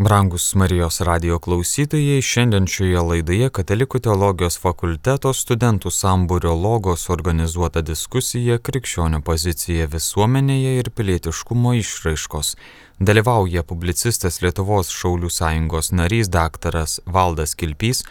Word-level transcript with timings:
Brangus 0.00 0.54
Marijos 0.54 1.00
radio 1.00 1.38
klausytojai, 1.38 2.22
šiandien 2.22 2.68
šioje 2.70 3.00
laidoje 3.02 3.48
Katalikų 3.50 3.98
teologijos 4.06 4.54
fakulteto 4.62 5.32
studentų 5.34 5.90
sambūrio 5.90 6.52
logos 6.54 7.08
organizuota 7.10 7.80
diskusija 7.82 8.60
Krikščionių 8.62 9.18
pozicija 9.26 9.88
visuomenėje 9.90 10.76
ir 10.78 10.90
pilietiškumo 10.94 11.72
išraiškos. 11.80 12.52
Dalyvauja 13.10 13.64
publicistas 13.66 14.38
Lietuvos 14.44 14.92
Šaulių 14.94 15.32
sąjungos 15.34 15.90
narys 15.90 16.30
daktaras 16.30 17.00
Valdas 17.16 17.56
Kilpys, 17.58 18.04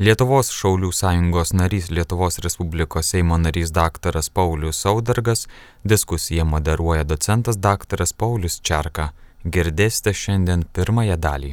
Lietuvos 0.00 0.48
Šaulių 0.48 0.94
sąjungos 0.96 1.52
narys 1.52 1.90
Lietuvos 1.92 2.40
Respublikos 2.40 3.12
Seimo 3.12 3.36
narys 3.36 3.68
daktaras 3.68 4.32
Paulius 4.32 4.80
Saudargas, 4.80 5.44
diskusiją 5.84 6.48
moderuoja 6.48 7.04
docentas 7.04 7.60
daktaras 7.60 8.16
Paulius 8.16 8.62
Čerka. 8.64 9.10
Girdėsite 9.44 10.14
šiandien 10.16 10.62
pirmąją 10.72 11.18
dalį. 11.20 11.50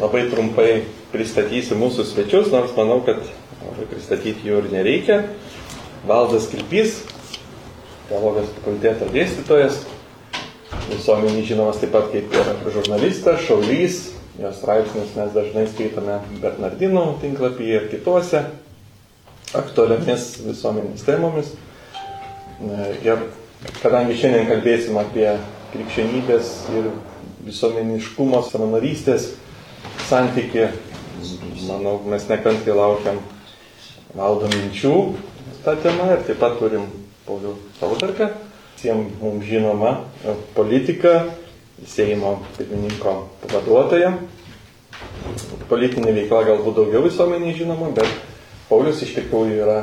Labai 0.00 0.22
trumpai 0.30 0.68
pristatysiu 1.12 1.76
mūsų 1.76 2.06
svečius, 2.08 2.48
nors 2.48 2.72
manau, 2.78 3.02
kad 3.04 3.20
pristatyti 3.90 4.48
jų 4.48 4.62
ir 4.62 4.70
nereikia. 4.72 5.18
Valdas 6.08 6.46
Kilpys, 6.48 7.02
teologijos 8.08 8.48
fakulteto 8.56 9.08
dėstytojas, 9.12 9.82
visuomenį 10.88 11.44
žinomas 11.50 11.82
taip 11.82 11.92
pat 11.92 12.08
kaip 12.12 12.32
ir 12.40 12.72
žurnalistas, 12.72 13.44
šaulys, 13.44 13.98
jos 14.40 14.56
straipsnius 14.62 15.12
mes 15.18 15.34
dažnai 15.36 15.64
skaitome 15.74 16.16
Bernardino 16.40 17.04
tinklapyje 17.20 17.82
ir 17.82 17.90
kituose 17.92 18.46
aktualiomis 19.54 20.30
visuomenės 20.46 21.04
temomis. 21.04 21.52
Ir 23.04 23.28
kadangi 23.82 24.16
šiandien 24.18 24.48
kalbėsim 24.48 24.96
apie 25.04 25.28
krikščionybės 25.74 26.50
ir 26.78 26.90
visuomeniškumo 27.44 28.40
savanorystės 28.46 29.32
santyki. 30.08 30.68
Manau, 31.64 31.98
mes 32.10 32.26
nekantriai 32.28 32.76
laukiam 32.76 33.18
valdo 34.14 34.50
minčių 34.52 34.92
tą 35.64 35.74
temą 35.80 36.10
ir 36.12 36.22
taip 36.26 36.38
pat 36.42 36.58
turim 36.60 36.84
Paulių 37.24 37.54
Saudarką, 37.78 38.28
visiems 38.76 39.14
mums 39.22 39.46
žinoma 39.48 39.94
politika, 40.54 41.24
Seimo 41.88 42.36
pirmininko 42.54 43.12
pavaduotoja. 43.42 44.12
Politinė 45.68 46.12
veikla 46.14 46.44
galbūt 46.46 46.76
daugiau 46.78 47.02
visuomeniai 47.08 47.56
žinoma, 47.58 47.88
bet 47.96 48.08
Paulius 48.68 49.02
iš 49.02 49.16
tikrųjų 49.16 49.56
yra 49.64 49.80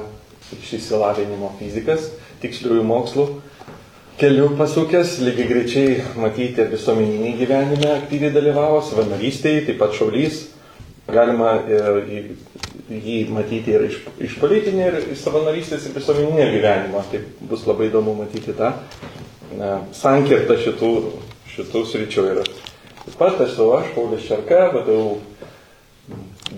iš 0.55 0.76
įsilavinimo 0.78 1.52
fizikas, 1.59 2.08
tiksliųjų 2.42 2.86
mokslų 2.88 3.26
keliu 4.20 4.50
pasukęs, 4.58 5.20
lygiai 5.26 5.48
greičiai 5.50 5.94
matyti 6.20 6.66
visuomeninį 6.72 7.36
gyvenime 7.40 7.92
aktyviai 7.95 8.34
dalyvavo, 8.36 8.81
savanorystėje, 8.86 9.66
taip 9.70 9.80
pat 9.81 9.95
šaulys. 9.98 10.44
Galima 11.12 11.56
ir 11.67 12.36
jį 12.92 13.17
matyti 13.34 13.73
ir 13.76 13.88
iš, 13.88 13.98
iš 14.22 14.38
politinio, 14.39 14.92
ir 14.92 15.14
iš 15.16 15.23
savanorystės, 15.26 15.88
ir 15.88 15.95
visuomeninio 15.98 16.48
gyvenimo. 16.54 17.04
Tai 17.12 17.23
bus 17.50 17.66
labai 17.67 17.89
įdomu 17.89 18.16
matyti 18.20 18.56
tą 18.58 18.73
sankirtą 19.98 20.59
šitų, 20.62 20.92
šitų 21.56 21.84
sričių. 21.92 22.28
Ir 22.36 22.44
taip 22.45 23.17
pat 23.20 23.42
esu 23.48 23.72
aš, 23.76 23.92
Paulius 23.95 24.28
Šarka, 24.28 24.67
vadovau 24.76 25.17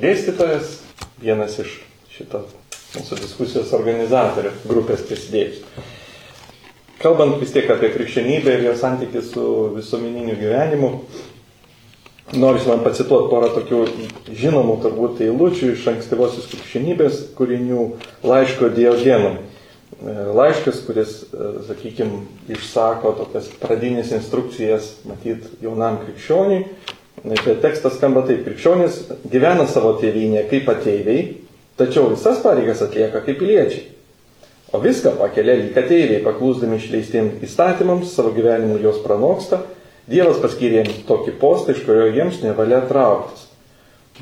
dėstytojas, 0.02 0.80
vienas 1.24 1.58
iš 1.64 1.80
šito 2.14 2.44
mūsų 2.94 3.18
diskusijos 3.24 3.74
organizatorių 3.74 4.52
grupės 4.70 5.02
prisidėjus. 5.08 5.64
Kalbant 7.04 7.36
vis 7.42 7.52
tiek 7.52 7.68
apie 7.68 7.90
krikščionybę 7.92 8.52
ir 8.56 8.62
jo 8.64 8.74
santykį 8.80 9.22
su 9.28 9.46
visuomeniniu 9.74 10.38
gyvenimu, 10.40 10.90
noriu 12.40 12.64
man 12.70 12.84
pacituoti 12.86 13.28
porą 13.28 13.50
tokių 13.58 13.80
žinomų 14.40 14.78
turbūt 14.86 15.20
eilučių 15.26 15.74
iš 15.74 15.84
ankstyvosios 15.92 16.48
krikščionybės 16.54 17.18
kūrinių 17.36 17.82
laiško 18.24 18.72
Diogenui. 18.78 19.34
Laiškas, 20.40 20.80
kuris, 20.88 21.12
sakykime, 21.68 22.24
išsako 22.56 23.12
tokias 23.20 23.52
pradinės 23.60 24.16
instrukcijas, 24.16 24.94
matyt, 25.08 25.44
jaunam 25.64 26.00
krikščioniui. 26.06 26.64
Tai 27.24 27.58
tekstas 27.68 28.00
skamba 28.00 28.24
taip, 28.28 28.46
krikščionis 28.48 29.02
gyvena 29.32 29.68
savo 29.68 29.98
tėvynėje 30.00 30.48
kaip 30.56 30.72
ateiviai, 30.72 31.28
tačiau 31.80 32.14
visas 32.16 32.40
pareigas 32.44 32.82
atlieka 32.88 33.22
kaip 33.28 33.44
piliečiai. 33.44 33.93
O 34.74 34.80
viską 34.82 35.14
pakelia 35.20 35.54
lyg 35.60 35.76
ateiviai, 35.78 36.24
paklūsdami 36.26 36.80
išleistiems 36.80 37.44
įstatymams, 37.46 38.10
savo 38.16 38.32
gyvenimu 38.34 38.80
juos 38.82 39.00
pranoksta, 39.06 39.62
Dievas 40.04 40.42
paskyrė 40.44 40.82
jiems 40.82 41.04
tokį 41.08 41.38
postą, 41.40 41.72
iš 41.72 41.86
kurio 41.86 42.10
jiems 42.12 42.42
nevalia 42.44 42.82
trauktis. 42.90 43.46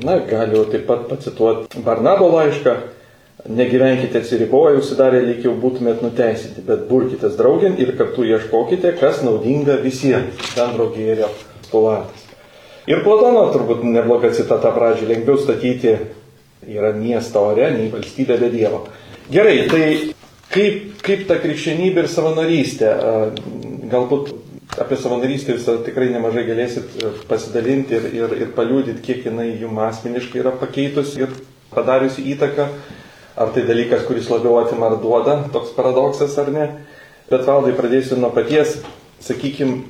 Na, 0.06 0.19
galiu 0.22 0.62
taip 0.69 0.84
pat 0.85 1.07
pacituoti 1.09 1.81
Barnabo 1.81 2.28
laišką, 2.35 2.75
negyvenkite 3.50 4.22
atsiriboję, 4.22 4.78
užsidarę 4.78 5.23
lyg 5.25 5.41
jau 5.47 5.56
būtumėt 5.57 6.03
nuteisinti, 6.06 6.62
bet 6.68 6.85
burkitės 6.91 7.33
draugin 7.39 7.79
ir 7.81 7.95
kartu 7.97 8.28
ieškokite, 8.29 8.94
kas 9.01 9.23
naudinga 9.25 9.79
visiems, 9.81 10.38
bendro 10.53 10.91
gėrio 10.94 11.31
stulatas. 11.66 12.28
Ir 12.91 13.01
Platono 13.06 13.47
turbūt 13.56 13.81
nebloga 13.88 14.29
citata 14.35 14.69
pradžiai, 14.75 15.16
lengviau 15.16 15.41
statyti 15.41 15.95
yra 16.68 16.94
miestą 16.94 17.47
ore, 17.51 17.72
nei 17.73 17.89
valstybė 17.89 18.38
be 18.41 18.53
Dievo. 18.53 18.85
Gerai, 19.33 19.63
tai 19.72 19.85
Kaip, 20.51 20.97
kaip 21.06 21.28
ta 21.29 21.38
krikščionybė 21.39 22.03
ir 22.03 22.09
savanorystė, 22.12 22.89
galbūt 23.91 24.34
apie 24.79 24.97
savanorystę 25.00 25.56
jūs 25.56 25.67
tikrai 25.85 26.09
nemažai 26.12 26.44
galėsit 26.47 26.95
e, 27.00 27.12
pasidalinti 27.28 27.95
ir, 27.97 28.07
ir, 28.16 28.35
ir 28.45 28.51
paliūdyti, 28.56 29.03
kiek 29.03 29.25
jinai 29.28 29.50
jums 29.59 29.81
asmeniškai 29.88 30.41
yra 30.44 30.53
pakeitusi 30.59 31.23
ir 31.25 31.34
padariusi 31.72 32.23
įtaką, 32.34 32.67
ar 33.39 33.51
tai 33.56 33.66
dalykas, 33.67 34.06
kuris 34.07 34.29
labiau 34.31 34.59
atima 34.62 34.89
ar 34.89 34.97
duoda, 35.00 35.38
toks 35.56 35.72
paradoksas 35.75 36.38
ar 36.39 36.51
ne. 36.51 36.68
Bet 37.31 37.47
valdai 37.47 37.72
pradėsiu 37.75 38.19
nuo 38.19 38.31
paties, 38.35 38.78
sakykime, 39.23 39.85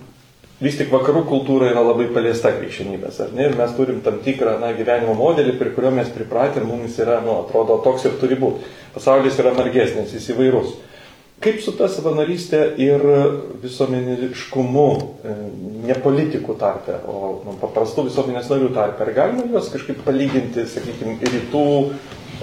vis 0.62 0.78
tik 0.78 0.92
vakarų 0.94 1.24
kultūra 1.30 1.72
yra 1.72 1.82
labai 1.84 2.08
paliesta 2.14 2.52
krikščionybės, 2.54 3.18
ar 3.26 3.34
ne? 3.34 3.48
Ir 3.50 3.58
mes 3.58 3.74
turim 3.78 4.02
tam 4.06 4.20
tikrą 4.26 4.60
na, 4.62 4.72
gyvenimo 4.78 5.16
modelį, 5.18 5.58
prie 5.58 5.74
kurio 5.74 5.92
mes 5.96 6.12
pripratę 6.14 6.62
ir 6.62 6.68
mums 6.70 7.00
yra, 7.02 7.18
nu, 7.26 7.40
atrodo, 7.42 7.80
toks 7.86 8.06
ir 8.06 8.18
turi 8.22 8.38
būti. 8.40 8.70
Pasaulis 8.94 9.40
yra 9.42 9.56
margesnis, 9.58 10.14
jis 10.14 10.30
įvairus. 10.36 10.76
Kaip 11.42 11.58
su 11.66 11.72
ta 11.74 11.88
savanorystė 11.90 12.60
ir 12.86 13.02
visuomeniškumu, 13.64 14.86
e, 15.26 15.38
ne 15.88 15.96
politikų 16.04 16.54
tarpe, 16.62 17.00
o 17.10 17.40
nu, 17.48 17.56
paprastų 17.64 18.06
visuomenės 18.12 18.52
narių 18.54 18.70
tarpe, 18.76 19.08
ar 19.08 19.14
galima 19.16 19.48
juos 19.50 19.72
kažkaip 19.74 20.04
palyginti, 20.06 20.68
sakykime, 20.70 21.18
rytų 21.26 21.66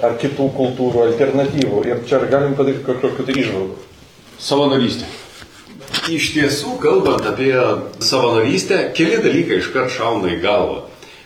ar 0.03 0.19
kitų 0.19 0.49
kultūrų 0.59 1.05
alternatyvų? 1.05 1.85
Ir 1.87 2.03
čia 2.11 2.19
ar 2.19 2.27
galim 2.35 2.59
padaryti 2.59 2.83
kažkokiu 2.91 3.29
tai 3.29 3.39
išvalgų? 3.39 3.79
Savanorystė. 4.35 5.07
Iš 6.09 6.31
tiesų, 6.33 6.79
kalbant 6.81 7.21
apie 7.29 7.53
savanorystę, 8.01 8.79
keli 8.97 9.19
dalykai 9.21 9.59
iškart 9.61 9.91
šauna 9.93 10.31
į 10.33 10.39
galvą. 10.41 10.79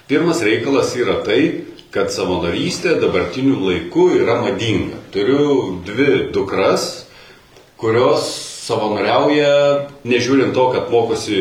Pirmas 0.10 0.42
reikalas 0.44 0.92
yra 1.00 1.22
tai, 1.24 1.64
kad 1.94 2.12
savanorystė 2.12 2.98
dabartiniu 3.00 3.62
laiku 3.64 4.10
yra 4.18 4.42
madinga. 4.42 5.00
Turiu 5.14 5.78
dvi 5.88 6.26
dukras, 6.36 7.06
kurios 7.80 8.28
savanoriauja, 8.66 9.54
nežiūrint 10.04 10.52
to, 10.56 10.66
kad 10.76 10.92
mokosi 10.92 11.40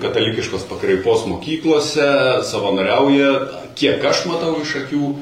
katalikiškos 0.00 0.64
pakraipos 0.70 1.26
mokyklose, 1.28 2.08
savanoriauja, 2.48 3.30
kiek 3.76 4.04
aš 4.08 4.24
matau 4.30 4.54
iš 4.64 4.78
akių, 4.86 5.14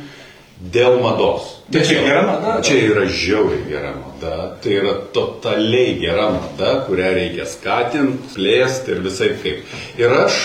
dėl 0.58 0.98
mados. 1.02 1.58
Tai 1.70 1.82
čia 1.86 2.00
gera 2.02 2.22
mada? 2.26 2.54
Čia 2.64 2.78
yra 2.88 3.04
žiauriai 3.06 3.66
gera 3.68 3.92
mada, 3.94 4.34
tai 4.62 4.78
yra 4.80 4.94
totaliai 5.14 5.98
gera 6.00 6.30
mada, 6.34 6.72
kurią 6.88 7.12
reikia 7.18 7.46
skatinti, 7.46 8.32
plėsti 8.34 8.94
ir 8.94 9.04
visai 9.04 9.30
kaip. 9.42 9.76
Ir 10.00 10.16
aš 10.24 10.40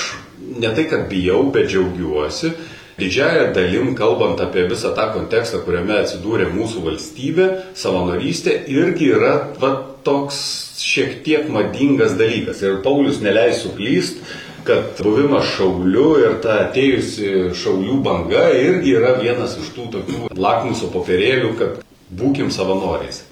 ne 0.60 0.70
tai, 0.76 0.86
kad 0.92 1.08
bijau, 1.10 1.46
bet 1.54 1.72
džiaugiuosi. 1.72 2.54
Didžiaja 2.94 3.48
dalim, 3.56 3.96
kalbant 3.98 4.42
apie 4.44 4.68
visą 4.70 4.92
tą 4.94 5.08
kontekstą, 5.16 5.64
kuriame 5.66 5.96
atsidūrė 6.04 6.52
mūsų 6.54 6.84
valstybė, 6.86 7.48
savanorystė 7.80 8.60
irgi 8.70 9.10
yra 9.16 9.34
va, 9.58 9.72
toks 10.06 10.38
šiek 10.84 11.24
tiek 11.26 11.50
madingas 11.50 12.14
dalykas. 12.20 12.62
Ir 12.62 12.84
Paulius 12.86 13.18
neleis 13.24 13.64
suklyst, 13.64 14.22
kad 14.68 15.02
buvimas 15.04 15.50
šauliu 15.58 16.08
ir 16.22 16.40
ta 16.44 16.60
atėjusi 16.68 17.52
šaulių 17.58 18.00
banga 18.06 18.48
irgi 18.56 18.96
yra 18.98 19.18
vienas 19.20 19.58
iš 19.60 19.74
tų 19.76 19.90
tokių 19.98 20.32
lakmuso 20.40 20.90
popierėlių, 20.94 21.54
kad 21.60 21.84
būkim 22.14 22.52
savanoriais. 22.54 23.24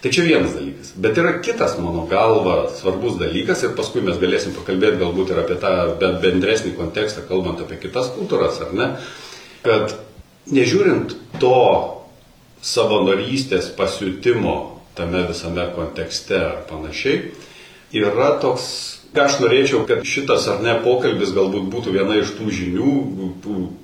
Tai 0.00 0.08
čia 0.14 0.24
vienas 0.24 0.54
dalykas. 0.56 0.94
Bet 0.96 1.18
yra 1.20 1.34
kitas, 1.44 1.74
mano 1.76 2.06
galva, 2.08 2.70
svarbus 2.72 3.18
dalykas 3.20 3.66
ir 3.66 3.74
paskui 3.76 4.00
mes 4.04 4.16
galėsim 4.20 4.54
pakalbėti 4.56 5.00
galbūt 5.02 5.34
ir 5.34 5.42
apie 5.42 5.58
tą 5.60 5.72
bendresnį 6.22 6.72
kontekstą, 6.78 7.26
kalbant 7.28 7.60
apie 7.60 7.76
kitas 7.82 8.08
kultūras, 8.14 8.62
ar 8.64 8.72
ne? 8.72 8.88
Kad 9.60 9.92
nežiūrint 10.48 11.12
to 11.42 11.58
savanorystės 12.64 13.68
pasiutimo 13.76 14.56
tame 14.96 15.26
visame 15.28 15.68
kontekste 15.76 16.40
ar 16.46 16.56
panašiai, 16.70 17.34
yra 17.92 18.32
toks 18.40 18.99
Ką 19.10 19.24
aš 19.26 19.40
norėčiau, 19.42 19.84
kad 19.88 20.04
šitas 20.06 20.46
ar 20.52 20.60
ne 20.62 20.76
pokalbis 20.84 21.32
galbūt 21.34 21.66
būtų 21.72 21.94
viena 21.96 22.20
iš 22.20 22.36
tų 22.38 22.50
žinių, 22.54 22.92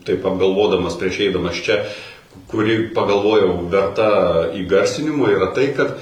taip 0.07 0.27
apgalvodamas 0.29 0.95
prieš 1.01 1.25
eidamas 1.27 1.59
čia, 1.67 1.81
kuri 2.53 2.93
pagalvojau 2.95 3.65
verta 3.73 4.11
įgarsinimo, 4.55 5.27
yra 5.33 5.51
tai, 5.57 5.73
kad 5.75 5.97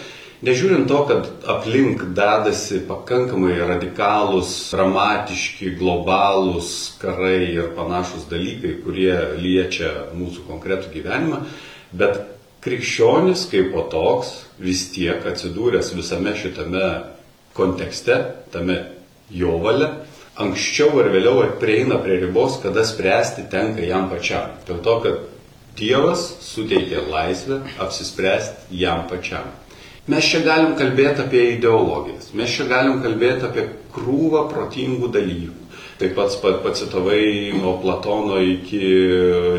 Nežiūrint 0.44 0.88
to, 0.90 0.98
kad 1.08 1.28
aplink 1.48 2.02
dedasi 2.12 2.82
pakankamai 2.84 3.54
radikalūs, 3.64 4.50
dramatiški, 4.74 5.70
globalūs 5.78 6.68
karai 7.00 7.54
ir 7.54 7.70
panašus 7.76 8.26
dalykai, 8.28 8.74
kurie 8.84 9.14
liečia 9.40 9.92
mūsų 10.12 10.44
konkretų 10.50 10.90
gyvenimą, 10.98 11.38
bet 11.96 12.20
krikščionis 12.66 13.46
kaip 13.52 13.70
po 13.72 13.86
toks 13.92 14.34
vis 14.60 14.84
tiek 14.92 15.24
atsidūręs 15.30 15.94
visame 15.96 16.34
šitame 16.36 16.90
kontekste, 17.56 18.18
tame 18.52 18.82
jo 19.34 19.58
valia, 19.62 19.90
anksčiau 20.40 20.98
ar 21.02 21.10
vėliau 21.14 21.44
prieina 21.60 21.98
prie 22.02 22.20
ribos, 22.22 22.58
kada 22.62 22.84
spręsti 22.86 23.48
tenka 23.50 23.84
jam 23.86 24.08
pačiam. 24.10 24.54
Dėl 24.68 24.82
to, 24.82 24.98
kad 25.04 25.22
Dievas 25.74 26.22
suteikia 26.38 27.00
laisvę 27.10 27.58
apsispręsti 27.82 28.78
jam 28.78 29.08
pačiam. 29.10 29.48
Mes 30.06 30.26
čia 30.28 30.44
galim 30.44 30.76
kalbėti 30.78 31.24
apie 31.24 31.40
ideologijas, 31.56 32.28
mes 32.36 32.52
čia 32.52 32.68
galim 32.70 33.00
kalbėti 33.02 33.48
apie 33.48 33.64
krūvą 33.94 34.44
protingų 34.52 35.08
dalykų. 35.14 35.62
Taip 35.98 36.14
pat 36.18 36.34
pacitavai 36.62 37.54
nuo 37.54 37.76
Platono 37.82 38.40
iki 38.42 38.82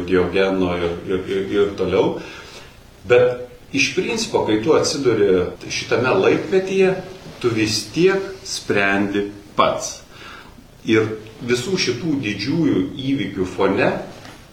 Diogeno 0.07 0.73
ir, 0.77 0.95
ir, 1.07 1.21
ir, 1.31 1.45
ir 1.55 1.73
toliau. 1.79 2.19
Bet 3.07 3.75
iš 3.75 3.93
principo, 3.95 4.43
kai 4.47 4.59
tu 4.63 4.75
atsiduri 4.75 5.47
šitame 5.71 6.11
laikmetyje, 6.19 6.93
tu 7.41 7.51
vis 7.55 7.81
tiek 7.95 8.21
sprendi 8.45 9.29
pats. 9.57 10.01
Ir 10.85 11.07
visų 11.45 11.79
šitų 11.81 12.19
didžiųjų 12.21 12.81
įvykių 13.09 13.47
fone 13.55 13.89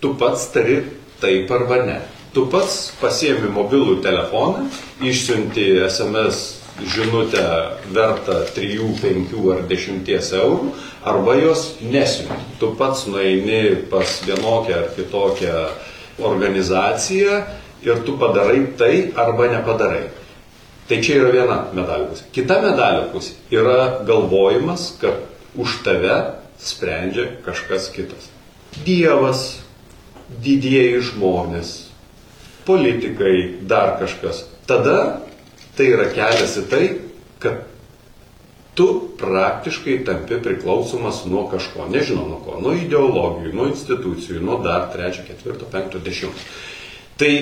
tu 0.00 0.14
pats 0.18 0.48
tari 0.54 0.80
taip 1.20 1.50
arba 1.52 1.82
ne. 1.86 2.00
Tu 2.32 2.46
pats 2.48 2.90
pasiemi 3.00 3.50
mobilų 3.52 4.00
telefoną, 4.02 4.64
išsiunti 5.04 5.66
SMS 5.84 6.62
žinutę 6.80 7.44
vertą 7.92 8.38
3, 8.56 8.78
5 9.02 9.34
ar 9.52 9.60
10 9.68 10.08
eurų, 10.40 10.70
arba 11.04 11.36
jos 11.36 11.66
nesiunti. 11.84 12.40
Tu 12.58 12.72
pats 12.78 13.04
nueini 13.06 13.76
pas 13.92 14.16
vienokią 14.26 14.78
ar 14.80 14.88
kitokią 14.96 15.66
organizaciją 16.24 17.42
ir 17.84 18.02
tu 18.06 18.16
padarai 18.18 18.64
tai 18.78 19.12
arba 19.16 19.52
nepadarai. 19.52 20.08
Tai 20.92 20.98
čia 21.00 21.14
yra 21.22 21.30
viena 21.32 21.54
medalio 21.72 22.10
pusė. 22.10 22.26
Kita 22.36 22.58
medalio 22.60 23.06
pusė 23.14 23.32
yra 23.48 24.02
galvojimas, 24.04 24.90
kad 25.00 25.22
už 25.56 25.78
tave 25.86 26.16
sprendžia 26.60 27.30
kažkas 27.46 27.86
kitas. 27.94 28.26
Dievas, 28.84 29.62
didieji 30.44 30.98
žmonės, 31.08 31.70
politikai, 32.68 33.62
dar 33.64 33.94
kažkas. 34.02 34.42
Tada 34.68 35.22
tai 35.78 35.86
yra 35.94 36.10
kelias 36.12 36.58
į 36.60 36.64
tai, 36.68 36.82
kad 37.40 37.64
tu 38.76 38.90
praktiškai 39.16 39.96
tampi 40.04 40.42
priklausomas 40.44 41.22
nuo 41.24 41.46
kažko, 41.48 41.88
nežinau 41.88 42.26
nuo 42.34 42.42
ko, 42.44 42.58
nuo 42.60 42.76
ideologijų, 42.76 43.54
nuo 43.56 43.70
institucijų, 43.72 44.44
nuo 44.44 44.60
dar 44.60 44.90
trečio, 44.92 45.24
ketvirto, 45.24 45.72
penkto, 45.72 46.04
dešimto. 46.04 46.44
Tai 47.16 47.32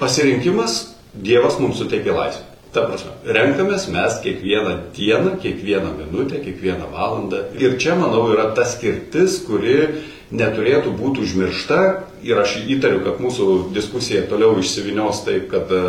pasirinkimas 0.00 0.91
Dievas 1.14 1.58
mums 1.60 1.76
suteikia 1.78 2.14
laisvę. 2.16 2.48
Ta 2.72 2.86
prasme, 2.88 3.12
renkamės 3.36 3.84
mes 3.92 4.14
kiekvieną 4.24 4.78
dieną, 4.96 5.34
kiekvieną 5.42 5.90
minutę, 5.98 6.38
kiekvieną 6.40 6.88
valandą. 6.92 7.42
Ir 7.60 7.76
čia, 7.76 7.98
manau, 8.00 8.30
yra 8.32 8.48
ta 8.56 8.64
skirtis, 8.64 9.42
kuri 9.44 9.90
neturėtų 10.32 10.94
būti 10.96 11.20
užmiršta 11.26 11.80
ir 12.26 12.40
aš 12.42 12.56
įtariu, 12.70 13.02
kad 13.04 13.20
mūsų 13.22 13.46
diskusija 13.74 14.24
toliau 14.30 14.56
išsivinios 14.60 15.22
taip, 15.26 15.48
kad 15.52 15.70
e, 15.72 15.82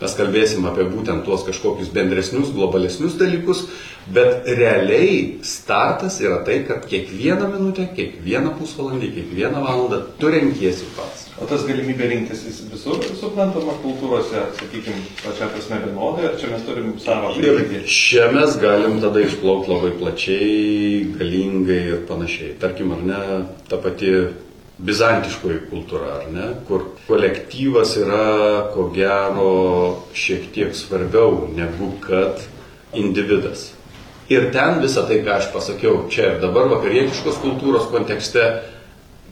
mes 0.00 0.16
kalbėsim 0.18 0.66
apie 0.68 0.86
būtent 0.90 1.24
tuos 1.26 1.44
kažkokius 1.46 1.92
bendresnius, 1.94 2.52
globalesnius 2.54 3.16
dalykus, 3.20 3.66
bet 4.12 4.48
realiai 4.48 5.38
startas 5.44 6.20
yra 6.24 6.40
tai, 6.46 6.62
kad 6.68 6.86
kiekvieną 6.88 7.50
minutę, 7.54 7.88
kiekvieną 7.96 8.54
pusvalandį, 8.60 9.10
kiekvieną 9.16 9.64
valandą 9.64 10.02
tu 10.20 10.32
renkiesi 10.32 10.88
pats. 10.96 11.26
O 11.38 11.46
tas 11.46 11.62
galimybė 11.68 12.08
rinktis 12.10 12.42
visur 12.72 12.98
suprantama 13.20 13.76
kultūrose, 13.84 14.40
sakykime, 14.58 15.04
pačia 15.20 15.46
prasme 15.52 15.78
vienodai, 15.84 16.24
ar 16.32 16.40
čia 16.40 16.50
mes 16.50 16.64
turim 16.66 16.90
savo 17.02 17.30
prigimtį? 17.36 17.78
Ir 17.78 17.92
čia 17.94 18.26
mes 18.34 18.56
galim 18.58 18.98
tada 19.04 19.22
išplaukti 19.22 19.70
labai 19.70 19.92
plačiai, 20.00 21.04
galingai 21.14 21.80
ir 21.92 22.04
panašiai. 22.08 22.56
Tarkim, 22.58 22.96
ar 22.96 23.06
ne, 23.06 23.22
ta 23.70 23.78
pati 23.84 24.12
bizantiškoji 24.78 25.64
kultūra, 25.72 26.20
ar 26.20 26.28
ne, 26.30 26.46
kur 26.68 26.84
kolektyvas 27.08 27.96
yra, 27.98 28.68
ko 28.74 28.88
gero, 28.94 29.52
šiek 30.14 30.52
tiek 30.54 30.76
svarbiau 30.76 31.48
negu 31.54 31.92
kad 32.04 32.44
individas. 32.94 33.72
Ir 34.28 34.50
ten 34.52 34.82
visą 34.82 35.06
tai, 35.08 35.22
ką 35.24 35.38
aš 35.40 35.48
pasakiau 35.54 36.04
čia 36.12 36.34
ir 36.34 36.42
dabar 36.42 36.68
vakarietiškos 36.70 37.40
kultūros 37.42 37.88
kontekste, 37.90 38.44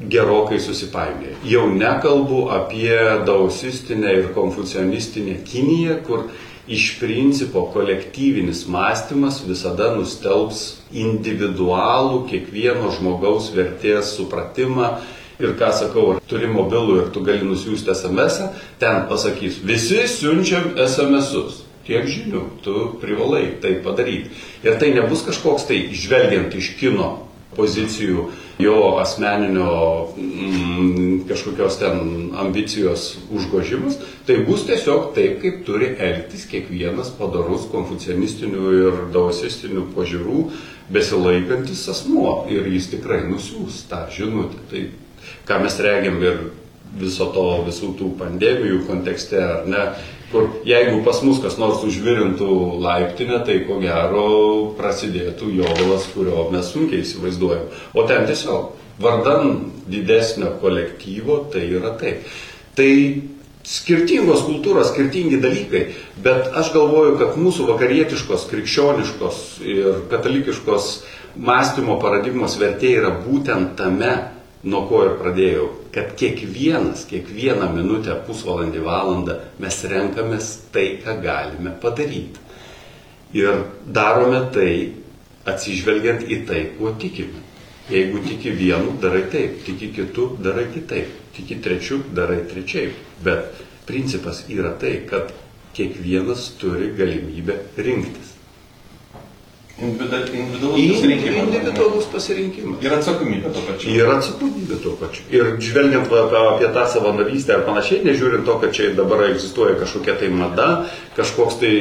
gerokai 0.00 0.58
susipainioja. 0.60 1.36
Jau 1.44 1.66
nekalbu 1.72 2.46
apie 2.52 2.96
dausistinę 3.24 4.12
ir 4.18 4.32
konfucionistinę 4.36 5.38
Kiniją, 5.44 6.00
kur 6.04 6.26
iš 6.68 6.96
principo 7.00 7.62
kolektyvinis 7.72 8.64
mąstymas 8.68 9.38
visada 9.46 9.92
nustelbs 9.94 10.82
individualų 10.92 12.24
kiekvieno 12.30 12.90
žmogaus 12.98 13.52
vertės 13.54 14.16
supratimą. 14.18 14.96
Ir 15.36 15.52
ką 15.60 15.68
sakau, 15.76 16.14
turi 16.30 16.48
mobilų 16.48 17.00
ir 17.02 17.08
tu 17.12 17.20
gali 17.24 17.44
nusiųsti 17.44 17.92
SMS, 17.92 18.40
ten 18.80 19.04
pasakys, 19.10 19.60
visi 19.60 20.06
siunčiam 20.08 20.72
SMS-us. 20.80 21.62
Tiek 21.86 22.08
žinių, 22.08 22.40
tu 22.64 22.72
privalai 22.98 23.44
tai 23.62 23.76
padaryti. 23.84 24.32
Ir 24.64 24.80
tai 24.80 24.90
nebus 24.96 25.22
kažkoks 25.28 25.68
tai, 25.68 25.84
žvelgiant 25.94 26.56
iš 26.58 26.72
kino 26.80 27.12
pozicijų, 27.54 28.24
jo 28.58 28.96
asmeninio 28.98 29.68
mm, 30.16 31.28
kažkokios 31.28 31.78
ten 31.78 32.00
ambicijos 32.40 33.06
užgožimas, 33.30 34.00
tai 34.26 34.40
bus 34.48 34.64
tiesiog 34.66 35.12
taip, 35.16 35.38
kaip 35.44 35.62
turi 35.68 35.92
elgtis 36.00 36.48
kiekvienas 36.50 37.12
padarus 37.20 37.68
konfucianistinių 37.72 38.76
ir 38.80 39.00
daosistinių 39.14 39.86
požiūrų 39.94 40.46
besilaikantis 40.92 41.86
asmuo 41.92 42.46
ir 42.52 42.68
jis 42.72 42.90
tikrai 42.96 43.24
nusiūs 43.28 43.84
tą 43.90 44.06
žinutę. 44.16 44.64
Tai 44.70 44.86
ką 45.48 45.60
mes 45.62 45.80
regiam 45.84 46.20
ir 46.22 46.46
viso 46.96 47.28
to, 47.34 47.46
visų 47.66 47.92
tų 47.98 48.12
pandemijų 48.20 48.84
kontekste, 48.88 49.40
ar 49.42 49.66
ne, 49.68 49.82
kur 50.32 50.48
jeigu 50.66 51.02
pas 51.06 51.20
mus 51.26 51.38
kas 51.42 51.58
nors 51.60 51.84
užvirintų 51.86 52.48
laiptinę, 52.82 53.42
tai 53.46 53.60
ko 53.68 53.78
gero 53.82 54.26
prasidėtų 54.78 55.52
jovalas, 55.60 56.08
kurio 56.14 56.48
mes 56.52 56.72
sunkiai 56.72 57.04
įsivaizduojam. 57.04 57.70
O 57.94 58.06
ten 58.08 58.26
tiesiog 58.28 58.74
vardan 59.02 59.72
didesnio 59.90 60.56
kolektyvo 60.60 61.44
tai 61.52 61.66
yra 61.78 61.94
taip. 62.00 62.26
Tai 62.76 62.90
skirtingos 63.66 64.44
kultūros, 64.46 64.92
skirtingi 64.92 65.40
dalykai, 65.42 65.82
bet 66.22 66.52
aš 66.54 66.70
galvoju, 66.74 67.16
kad 67.18 67.38
mūsų 67.40 67.66
vakarietiškos, 67.72 68.46
krikščioniškos 68.52 69.42
ir 69.66 70.02
katalikiškos 70.12 70.90
mąstymo 71.36 71.98
paradigmos 72.00 72.54
vertė 72.60 72.94
yra 73.00 73.10
būtent 73.24 73.74
tame, 73.78 74.12
nuo 74.64 74.82
ko 74.88 75.02
ir 75.04 75.16
pradėjau, 75.20 75.66
kad 75.94 76.14
kiekvienas, 76.18 77.04
kiekvieną 77.10 77.68
minutę, 77.74 78.16
pusvalandį, 78.26 78.82
valandą 78.84 79.38
mes 79.62 79.80
renkamės 79.90 80.52
tai, 80.72 80.88
ką 81.02 81.18
galime 81.22 81.74
padaryti. 81.82 82.44
Ir 83.36 83.66
darome 83.86 84.46
tai 84.54 84.70
atsižvelgiant 85.46 86.24
į 86.30 86.40
tai, 86.48 86.62
kuo 86.78 86.94
tikime. 86.98 87.42
Jeigu 87.90 88.22
tiki 88.26 88.50
vienu, 88.50 88.96
darai 89.02 89.26
taip, 89.30 89.60
tiki 89.66 89.92
kitu, 89.94 90.32
darai 90.42 90.66
kitaip, 90.72 91.10
tiki 91.36 91.60
trečiu, 91.62 92.00
darai 92.14 92.40
trečiaip. 92.50 92.96
Bet 93.22 93.60
principas 93.86 94.42
yra 94.50 94.72
tai, 94.80 94.96
kad 95.06 95.30
kiekvienas 95.76 96.48
turi 96.58 96.90
galimybę 96.98 97.60
rinktis. 97.76 98.35
Individualus 99.78 100.80
pasirinkimas. 100.80 101.48
Individualus 101.52 102.06
pasirinkimas. 102.08 102.78
Ir 102.80 102.94
atsakomybė 102.96 103.50
tuo 103.52 103.64
pačiu. 103.66 103.90
Ir 103.92 104.08
atsakomybė 104.14 104.78
tuo 104.80 104.92
pačiu. 104.96 105.26
Ir 105.36 105.50
žvelgiant 105.60 106.08
apie 106.16 106.70
tą 106.72 106.84
savanorystę 106.94 107.58
ar 107.58 107.66
panašiai, 107.66 108.00
nežiūrint 108.06 108.48
to, 108.48 108.56
kad 108.62 108.72
čia 108.72 108.88
dabar 108.96 109.26
egzistuoja 109.28 109.76
kažkokia 109.82 110.16
tai 110.22 110.32
mada, 110.32 110.70
kažkoks 111.18 111.60
tai 111.60 111.74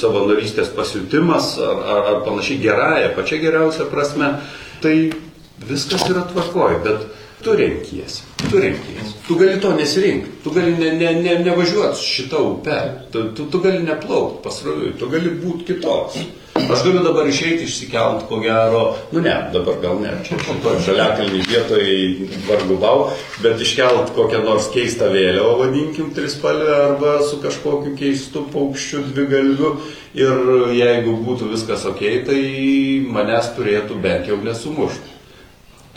savanorystės 0.00 0.72
pasiutimas 0.72 1.52
ar, 1.60 1.84
ar, 1.84 2.02
ar 2.14 2.24
panašiai 2.24 2.62
gerąją, 2.64 3.12
pačia 3.18 3.42
geriausia 3.44 3.90
prasme, 3.92 4.32
tai 4.80 4.96
viskas 5.68 6.08
yra 6.08 6.24
tvarkoje, 6.32 6.80
bet 6.88 7.08
tu 7.44 7.52
renkiesi, 7.52 8.24
tu 8.48 8.64
renkiesi. 8.64 9.16
Tu 9.28 9.36
gali 9.36 9.60
to 9.60 9.76
nesirinkti, 9.76 10.38
tu 10.40 10.56
gali 10.56 10.72
ne, 10.72 10.94
ne, 10.96 11.14
ne, 11.20 11.38
nevažiuoti 11.44 12.00
šitą 12.00 12.40
upę, 12.56 12.80
tu, 13.12 13.28
tu, 13.36 13.52
tu 13.52 13.60
gali 13.60 13.84
neplaukti 13.84 14.40
pasroviui, 14.48 14.96
tu 14.96 15.12
gali 15.12 15.36
būti 15.36 15.74
kitoks. 15.74 16.24
Aš 16.70 16.84
galiu 16.86 17.00
dabar 17.02 17.26
išeiti 17.26 17.64
išsikelt, 17.66 18.26
ko 18.28 18.38
gero, 18.44 18.82
nu 19.10 19.20
ne, 19.24 19.32
dabar 19.52 19.80
gal 19.82 19.96
ne, 19.98 20.12
čia 20.26 20.36
šito 20.38 20.74
žaliakalnį 20.86 21.40
vietoje 21.48 22.28
vargu 22.46 22.76
bau, 22.78 23.08
bet 23.42 23.58
iškelt 23.64 24.12
kokią 24.14 24.44
nors 24.44 24.68
keistą 24.70 25.08
vėliavą, 25.10 25.56
vadinkim, 25.64 26.12
trispalvę 26.14 26.76
arba 26.76 27.16
su 27.26 27.40
kažkokiu 27.42 27.96
keistu 27.98 28.44
paukščiu 28.54 29.02
dvigalviu 29.08 29.72
ir 30.14 30.44
jeigu 30.78 31.16
būtų 31.26 31.50
viskas 31.56 31.88
ok, 31.90 32.04
tai 32.30 32.40
manęs 33.18 33.50
turėtų 33.58 33.98
bent 34.06 34.30
jau 34.30 34.38
nesumušti. 34.44 35.18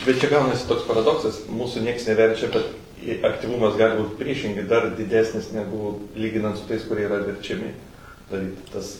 Bet 0.04 0.18
čia 0.20 0.34
gaunasi 0.34 0.66
toks 0.68 0.88
paradoksas, 0.90 1.44
mūsų 1.54 1.86
niekas 1.86 2.10
neverčia, 2.10 2.50
bet 2.52 3.22
aktyvumas 3.24 3.78
gali 3.78 4.02
būti 4.02 4.18
priešingai 4.18 4.66
dar 4.68 4.90
didesnis 4.98 5.52
negu 5.54 5.98
lyginant 6.18 6.58
su 6.58 6.66
tais, 6.68 6.82
kurie 6.88 7.06
yra 7.06 7.22
verčiami 7.22 7.70
daryti. 8.30 8.72
Tas 8.72 8.96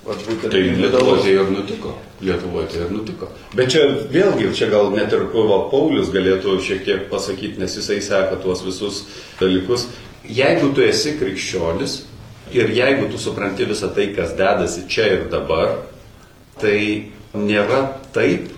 Vat 0.00 0.22
būtent 0.24 0.52
tai 0.54 0.62
Lietuvoje 0.64 1.22
tai 1.26 1.32
ir 1.34 1.50
nutiko. 1.52 1.94
Lietuvoje 2.24 2.70
tai 2.72 2.84
ir 2.86 2.92
nutiko. 2.94 3.28
Bet 3.56 3.72
čia 3.74 3.82
vėlgi, 4.12 4.48
čia 4.56 4.70
gal 4.72 4.88
net 4.94 5.12
ir 5.12 5.26
va, 5.34 5.58
Paulius 5.72 6.08
galėtų 6.14 6.56
šiek 6.64 6.86
tiek 6.86 7.02
pasakyti, 7.12 7.60
nes 7.60 7.76
jisai 7.76 8.00
seka 8.04 8.38
tuos 8.40 8.64
visus 8.64 9.02
dalykus. 9.40 9.90
Jeigu 10.24 10.72
tu 10.76 10.84
esi 10.84 11.16
krikščionis 11.20 12.00
ir 12.56 12.72
jeigu 12.72 13.10
tu 13.12 13.20
supranti 13.20 13.68
visą 13.68 13.92
tai, 13.94 14.08
kas 14.16 14.32
dedasi 14.38 14.86
čia 14.88 15.08
ir 15.18 15.26
dabar, 15.32 15.82
tai 16.60 17.12
nėra 17.36 17.82
taip, 18.16 18.48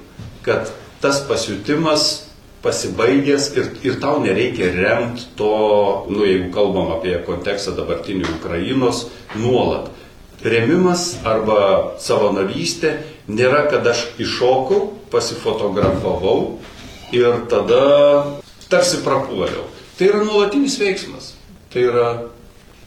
kad 0.46 0.70
tas 1.02 1.20
pasiutimas 1.26 2.28
pasibaigęs 2.62 3.48
ir, 3.58 3.70
ir 3.82 3.98
tau 3.98 4.20
nereikia 4.22 4.70
remti 4.76 5.26
to, 5.38 5.50
nu 6.06 6.22
jeigu 6.22 6.52
kalbam 6.54 6.92
apie 6.94 7.16
kontekstą 7.26 7.74
dabartinių 7.74 8.30
Ukrainos, 8.36 9.08
nuolat 9.34 9.90
Remimas 10.42 11.20
arba 11.22 11.94
savanorystė 12.02 12.96
nėra, 13.30 13.68
kad 13.70 13.86
aš 13.86 14.08
iššokau, 14.22 14.80
pasifotografavau 15.12 16.58
ir 17.14 17.44
tada 17.52 17.82
tarsi 18.72 19.02
prapuoliau. 19.04 19.68
Tai 19.98 20.08
yra 20.08 20.22
nuolatinis 20.24 20.78
veiksmas. 20.80 21.34
Tai 21.72 21.84
yra 21.86 22.06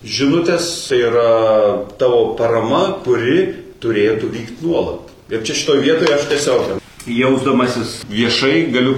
žinutės, 0.03 0.67
tai 0.89 0.99
yra 1.07 1.29
tavo 2.01 2.33
parama, 2.37 2.97
kuri 3.05 3.53
turėtų 3.81 4.31
vykti 4.33 4.65
nuolat. 4.65 5.13
Ir 5.31 5.45
čia 5.45 5.55
šitoje 5.57 5.85
vietoje 5.85 6.13
aš 6.13 6.27
tiesiog, 6.29 6.73
jausdamasis 7.09 8.01
viešai, 8.09 8.67
galiu 8.73 8.97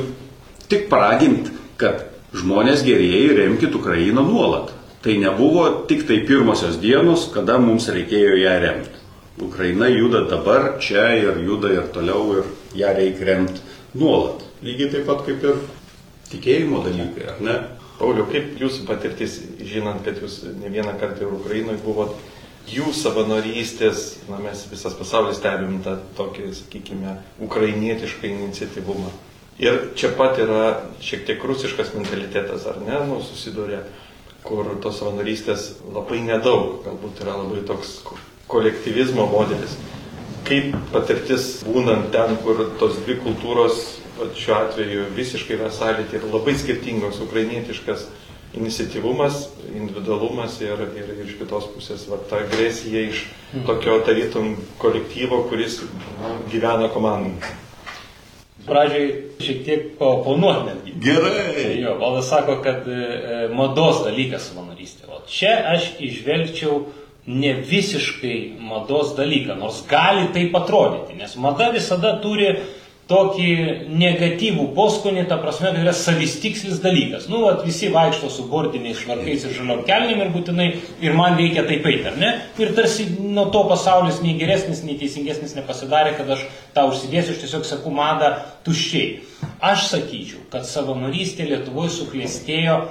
tik 0.72 0.88
paraginti, 0.92 1.54
kad 1.80 2.08
žmonės 2.36 2.84
gerieji 2.88 3.36
remkite 3.38 3.78
Ukrainą 3.80 4.26
nuolat. 4.28 4.74
Tai 5.08 5.18
nebuvo 5.18 5.70
tik 5.88 6.02
tai 6.04 6.20
pirmosios 6.28 6.82
dienos, 6.84 7.30
kada 7.32 7.54
mums 7.64 7.86
reikėjo 7.96 8.34
ją 8.42 8.56
remti. 8.60 8.98
Ukraina 9.40 9.88
juda 9.88 10.26
dabar, 10.28 10.66
čia 10.84 11.06
ir 11.16 11.38
juda 11.48 11.70
ir 11.72 11.86
toliau 11.96 12.34
ir 12.42 12.50
ją 12.76 12.90
reikia 12.98 13.28
remti 13.30 13.62
nuolat. 13.94 14.42
Lygiai 14.60 14.90
taip 14.92 15.06
pat 15.08 15.22
kaip 15.24 15.46
ir 15.48 15.62
tikėjimo 16.34 16.82
dalykai, 16.84 17.24
ar 17.32 17.40
ne? 17.40 17.56
Pauliu, 18.02 18.26
kaip 18.34 18.60
jūsų 18.60 18.84
patirtis, 18.90 19.38
žinant, 19.64 20.02
kad 20.04 20.20
jūs 20.20 20.42
ne 20.58 20.74
vieną 20.74 20.98
kartą 21.00 21.24
ir 21.24 21.38
Ukrainoje 21.38 21.80
buvot, 21.86 22.12
jų 22.68 22.92
savanorystės, 22.92 24.26
na 24.28 24.42
mes 24.44 24.66
visas 24.68 24.98
pasaulis 25.00 25.40
stebim 25.40 25.78
tą 25.86 26.02
tokį, 26.20 26.50
sakykime, 26.58 27.14
ukrainietišką 27.48 28.28
iniciatyvumą. 28.28 29.16
Ir 29.64 29.80
čia 29.96 30.12
pat 30.20 30.36
yra 30.44 30.82
šiek 31.00 31.24
tiek 31.32 31.48
rusiškas 31.48 31.96
mentalitetas, 31.96 32.68
ar 32.68 32.84
ne, 32.84 33.00
nu, 33.08 33.22
susidūrė 33.24 33.86
kur 34.48 34.70
tos 34.84 35.01
savanorystės 35.01 35.68
labai 35.94 36.22
nedaug, 36.25 36.80
galbūt 36.86 37.22
yra 37.25 37.36
labai 37.42 37.63
toks 37.68 38.00
kolektyvizmo 38.51 39.27
modelis. 39.32 39.75
Kaip 40.48 40.75
patirtis 40.94 41.58
būnant 41.68 42.13
ten, 42.13 42.38
kur 42.46 42.63
tos 42.80 43.01
dvi 43.04 43.18
kultūros, 43.25 43.82
šiuo 44.39 44.56
atveju 44.62 45.10
visiškai 45.18 45.58
yra 45.58 45.68
sąlytė 45.74 46.22
ir 46.22 46.30
labai 46.32 46.56
skirtingos, 46.58 47.20
ukrainietiškas 47.27 48.08
iniciatyvumas, 48.58 49.44
individualumas 49.75 50.56
ir, 50.63 50.80
ir, 50.96 51.12
ir 51.20 51.27
iš 51.27 51.36
kitos 51.42 51.68
pusės 51.75 52.08
va, 52.10 52.18
ta 52.30 52.39
agresija 52.46 53.04
iš 53.12 53.27
tokio 53.68 54.00
tarytum 54.08 54.56
kolektyvo, 54.82 55.44
kuris 55.51 55.82
gyvena 56.51 56.88
komandai 56.96 57.67
pradžiai 58.68 59.10
šiek 59.44 59.64
tiek 59.66 59.90
paoponuoti 60.00 60.68
netgi. 60.68 60.96
Gerai. 61.04 61.48
Tai 61.56 61.74
jo, 61.82 61.98
valdas 62.02 62.30
sako, 62.30 62.60
kad 62.64 62.88
e, 62.88 62.94
e, 62.94 63.42
mados 63.56 64.04
dalykas 64.06 64.50
savanorystė. 64.52 65.10
O 65.12 65.22
čia 65.30 65.54
aš 65.74 65.94
išvelgčiau 66.04 66.82
ne 67.28 67.54
visiškai 67.60 68.38
mados 68.64 69.14
dalyką, 69.18 69.58
nors 69.60 69.82
gali 69.90 70.30
taip 70.36 70.56
atrodyti, 70.56 71.18
nes 71.20 71.36
mada 71.44 71.70
visada 71.76 72.14
turi 72.24 72.54
tokį 73.08 73.52
negatyvų 73.96 74.66
poskonį, 74.76 75.24
ta 75.30 75.38
prasme, 75.40 75.72
tai 75.72 75.84
yra 75.86 75.94
savistikslis 75.96 76.82
dalykas. 76.84 77.30
Nu, 77.32 77.40
vat, 77.46 77.62
visi 77.64 77.88
vaikšto 77.94 78.30
su 78.32 78.48
bordiniais 78.52 79.00
švarkais 79.00 79.46
ir 79.48 79.56
žaliom 79.56 79.86
kelnim 79.88 80.26
ir 80.26 80.34
būtinai, 80.34 80.68
ir 81.04 81.16
man 81.16 81.40
reikia 81.40 81.64
taip 81.70 81.88
eiti, 81.88 82.04
ar 82.12 82.20
ne? 82.20 82.34
Ir 82.60 82.74
tarsi 82.76 83.08
nuo 83.16 83.48
to 83.54 83.64
pasaulis 83.72 84.20
nei 84.26 84.36
geresnis, 84.40 84.84
nei 84.84 85.00
teisingesnis 85.00 85.56
nepasidarė, 85.56 86.18
kad 86.20 86.36
aš 86.36 86.44
tą 86.76 86.88
užsidėsiu, 86.92 87.38
aš 87.38 87.44
tiesiog 87.46 87.68
sakau 87.70 87.96
madą 87.96 88.34
tuščiai. 88.68 89.22
Aš 89.64 89.88
sakyčiau, 89.94 90.44
kad 90.52 90.68
savanorystė 90.68 91.48
Lietuvoje 91.48 91.96
suklėstėjo 91.96 92.82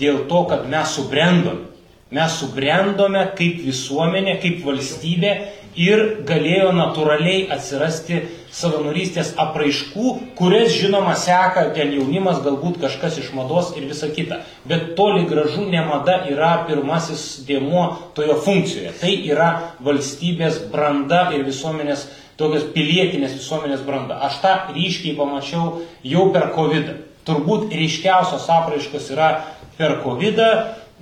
dėl 0.00 0.24
to, 0.30 0.44
kad 0.48 0.64
mes 0.70 0.96
subrendome. 0.96 1.68
Mes 2.08 2.38
subrendome 2.40 3.20
kaip 3.36 3.58
visuomenė, 3.66 4.38
kaip 4.40 4.62
valstybė 4.64 5.32
ir 5.78 6.02
galėjo 6.26 6.72
natūraliai 6.74 7.46
atsirasti 7.54 8.20
savanorystės 8.54 9.34
apraiškų, 9.38 10.12
kurias 10.38 10.72
žinoma 10.74 11.14
seka 11.18 11.68
ten 11.76 11.92
jaunimas, 11.94 12.40
galbūt 12.44 12.80
kažkas 12.82 13.20
iš 13.22 13.30
mados 13.36 13.74
ir 13.78 13.86
visa 13.90 14.08
kita. 14.10 14.40
Bet 14.68 14.94
toli 14.98 15.26
gražu 15.30 15.68
ne 15.68 15.82
mada 15.86 16.22
yra 16.30 16.64
pirmasis 16.68 17.44
dėmuo 17.48 17.84
toje 18.16 18.38
funkcijoje. 18.44 18.94
Tai 19.00 19.12
yra 19.30 19.50
valstybės 19.84 20.64
branda 20.72 21.28
ir 21.36 21.46
visuomenės, 21.46 22.08
tokios 22.40 22.66
pilietinės 22.74 23.36
visuomenės 23.38 23.84
branda. 23.86 24.18
Aš 24.26 24.40
tą 24.42 24.56
ryškiai 24.74 25.14
pamačiau 25.18 25.84
jau 26.02 26.32
per 26.32 26.50
COVID. 26.56 26.88
-ą. 26.88 27.04
Turbūt 27.28 27.74
ryškiausios 27.76 28.46
apraiškos 28.48 29.10
yra 29.12 29.28
per 29.76 29.98
COVID, 30.00 30.38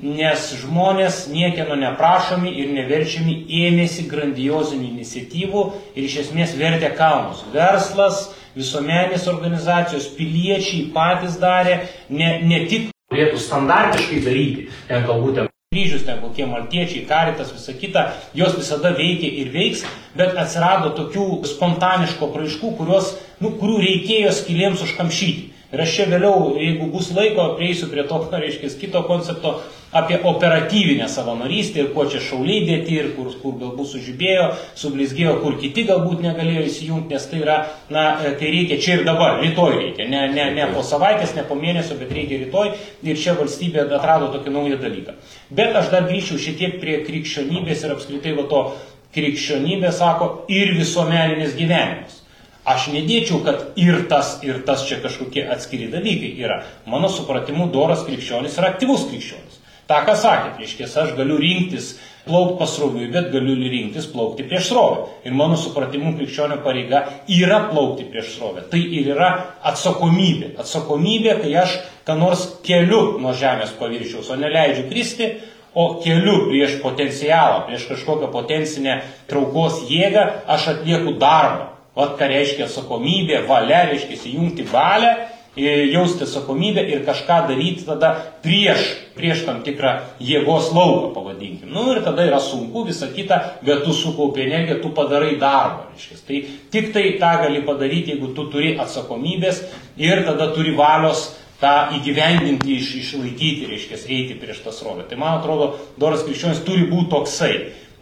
nes 0.03 0.51
žmonės 0.61 1.25
niekieno 1.33 1.77
neprašomi 1.81 2.53
ir 2.61 2.73
neverčiami 2.77 3.39
ėmėsi 3.65 4.05
grandiozinių 4.11 4.91
iniciatyvų 4.91 5.63
ir 5.95 6.05
iš 6.05 6.19
esmės 6.27 6.53
vertė 6.59 6.93
kalnus. 6.99 7.45
Verslas, 7.55 8.27
visuomenės 8.57 9.27
organizacijos, 9.33 10.11
piliečiai 10.19 10.91
patys 10.95 11.41
darė, 11.41 11.87
ne, 12.09 12.39
ne 12.45 12.65
tik 12.69 12.91
turėtų 13.13 13.41
standartiškai 13.41 14.23
daryti, 14.25 14.69
ten 14.89 15.07
galbūt 15.09 15.41
ten 15.41 15.51
kryžius, 15.75 16.05
ten 16.07 16.21
kokie 16.23 16.47
maltiečiai, 16.49 17.05
karitas, 17.09 17.53
visa 17.55 17.75
kita, 17.77 18.07
jos 18.37 18.57
visada 18.57 18.93
veikia 18.97 19.33
ir 19.43 19.51
veiks, 19.55 19.85
bet 20.17 20.37
atsirado 20.39 20.93
tokių 20.97 21.43
spontaniško 21.49 22.31
praaiškų, 22.33 22.73
kurios, 22.79 23.15
nu, 23.41 23.53
kurių 23.61 23.81
reikėjo 23.83 24.33
skilėms 24.37 24.85
užkamšyti. 24.87 25.53
Ir 25.75 25.83
aš 25.83 25.97
čia 25.97 26.05
vėliau, 26.09 26.53
jeigu 26.63 26.87
bus 26.93 27.11
laiko, 27.13 27.49
prieisiu 27.59 27.89
prie 27.91 28.05
to, 28.07 28.21
reiškia, 28.31 28.71
kito 28.81 29.03
koncepto, 29.09 29.57
apie 29.93 30.23
operatyvinę 30.23 31.09
savanorystę 31.09 31.81
ir 31.81 31.93
kuo 31.95 32.07
čia 32.11 32.21
šauliai 32.21 32.65
dėti 32.67 32.97
ir 32.99 33.13
kur, 33.17 33.31
kur 33.43 33.55
galbūt 33.61 33.93
sužibėjo, 33.93 34.49
sublizgėjo, 34.79 35.37
kur 35.43 35.57
kiti 35.61 35.87
galbūt 35.89 36.25
negalėjo 36.25 36.65
įsijungti, 36.67 37.15
nes 37.15 37.29
tai 37.31 37.41
yra, 37.45 37.57
na, 37.93 38.05
e, 38.25 38.35
tai 38.41 38.51
reikia 38.53 38.81
čia 38.83 38.99
ir 38.99 39.07
dabar, 39.07 39.39
rytoj 39.45 39.79
reikia, 39.79 40.09
ne, 40.11 40.27
ne, 40.35 40.49
ne 40.57 40.67
po 40.75 40.83
savaitės, 40.87 41.37
ne 41.39 41.47
po 41.47 41.59
mėnesio, 41.61 41.99
bet 42.01 42.13
reikia 42.13 42.43
rytoj 42.45 42.75
ir 43.07 43.23
čia 43.23 43.37
valstybė 43.39 43.87
atrado 43.87 44.33
tokį 44.35 44.55
naują 44.59 44.81
dalyką. 44.83 45.17
Bet 45.55 45.79
aš 45.79 45.91
dar 45.95 46.11
grįžčiau 46.11 46.43
šiek 46.43 46.61
tiek 46.61 46.79
prie 46.83 47.01
krikščionybės 47.07 47.87
ir 47.87 47.97
apskritai 47.97 48.37
va 48.37 48.47
to 48.51 48.63
krikščionybė 49.17 49.93
sako 49.95 50.31
ir 50.53 50.75
visuomeninis 50.77 51.55
gyvenimas. 51.57 52.23
Aš 52.67 52.89
nedėčiau, 52.91 53.45
kad 53.47 53.79
ir 53.79 54.09
tas, 54.11 54.41
ir 54.43 54.59
tas 54.67 54.83
čia 54.89 54.99
kažkokie 54.99 55.45
atskiri 55.55 55.87
dalykai 55.93 56.33
yra. 56.43 56.65
Mano 56.91 57.07
supratimu, 57.07 57.69
doras 57.71 58.03
krikščionis 58.09 58.59
yra 58.59 58.73
aktyvus 58.75 59.07
krikščionis. 59.07 59.61
Ta, 59.87 60.01
ką 60.03 60.17
sakėt, 60.19 60.59
reiškia, 60.59 60.89
aš 60.91 61.13
galiu 61.15 61.37
rinktis 61.39 61.93
plaukti 62.27 62.57
pasroviui, 62.59 63.07
bet 63.15 63.29
galiu 63.31 63.55
rinktis 63.71 64.09
plaukti 64.11 64.43
prieš 64.47 64.73
srovę. 64.73 65.05
Ir 65.23 65.35
mano 65.39 65.59
supratimu, 65.61 66.17
krikščionio 66.17 66.59
pareiga 66.65 67.05
yra 67.31 67.61
plaukti 67.71 68.09
prieš 68.11 68.33
srovę. 68.35 68.65
Tai 68.73 68.81
ir 68.83 69.13
yra 69.15 69.29
atsakomybė. 69.71 70.57
Atsakomybė, 70.63 71.37
kai 71.45 71.55
aš 71.63 71.77
ką 72.07 72.19
nors 72.19 72.49
keliu 72.67 73.21
nuo 73.23 73.35
žemės 73.39 73.77
paviršiaus, 73.79 74.33
o 74.35 74.41
neleidžiu 74.41 74.89
kristi, 74.91 75.31
o 75.77 75.87
keliu 76.03 76.49
prieš 76.49 76.81
potencialą, 76.83 77.63
prieš 77.69 77.87
kažkokią 77.93 78.33
potencinę 78.35 78.99
traukos 79.31 79.85
jėgą, 79.87 80.27
aš 80.51 80.73
atlieku 80.75 81.15
darbą. 81.21 81.71
Vat 81.97 82.19
ką 82.19 82.27
reiškia 82.29 82.67
atsakomybė, 82.67 83.45
valia, 83.47 83.87
reiškia 83.93 84.19
įjungti 84.33 84.67
valią 84.69 85.15
jausti 85.57 86.25
atsakomybę 86.25 86.83
ir 86.89 87.05
kažką 87.07 87.47
daryti 87.49 87.87
tada 87.87 88.11
prieš, 88.45 88.83
prieš 89.17 89.45
tam 89.47 89.63
tikrą 89.65 89.95
jėgos 90.21 90.69
lauką, 90.77 91.15
pavadinkim. 91.15 91.71
Nu 91.73 91.89
ir 91.95 92.03
tada 92.05 92.27
yra 92.29 92.41
sunku, 92.41 92.85
visa 92.85 93.09
kita, 93.09 93.41
bet 93.65 93.85
tu 93.85 93.95
sukaupi 93.97 94.45
energiją, 94.45 94.83
tu 94.83 94.93
padarai 94.93 95.39
darbą. 95.41 95.89
Reiškia. 95.95 96.21
Tai 96.29 96.43
tik 96.71 96.93
tai 96.93 97.07
tą 97.21 97.33
gali 97.47 97.65
padaryti, 97.65 98.13
jeigu 98.13 98.35
tu 98.37 98.51
turi 98.53 98.77
atsakomybės 98.77 99.65
ir 99.97 100.25
tada 100.29 100.53
turi 100.53 100.77
valios 100.77 101.31
tą 101.57 101.73
įgyvendinti, 101.97 102.77
iš, 102.77 102.93
išlaikyti, 103.01 103.71
reiškia, 103.71 104.03
eiti 104.13 104.37
prieš 104.37 104.61
tas 104.67 104.83
rolę. 104.85 105.07
Tai 105.09 105.17
man 105.17 105.39
atrodo, 105.39 105.73
doras 105.97 106.27
krikščionis 106.27 106.61
turi 106.67 106.85
būti 106.91 107.09
toksai 107.15 107.55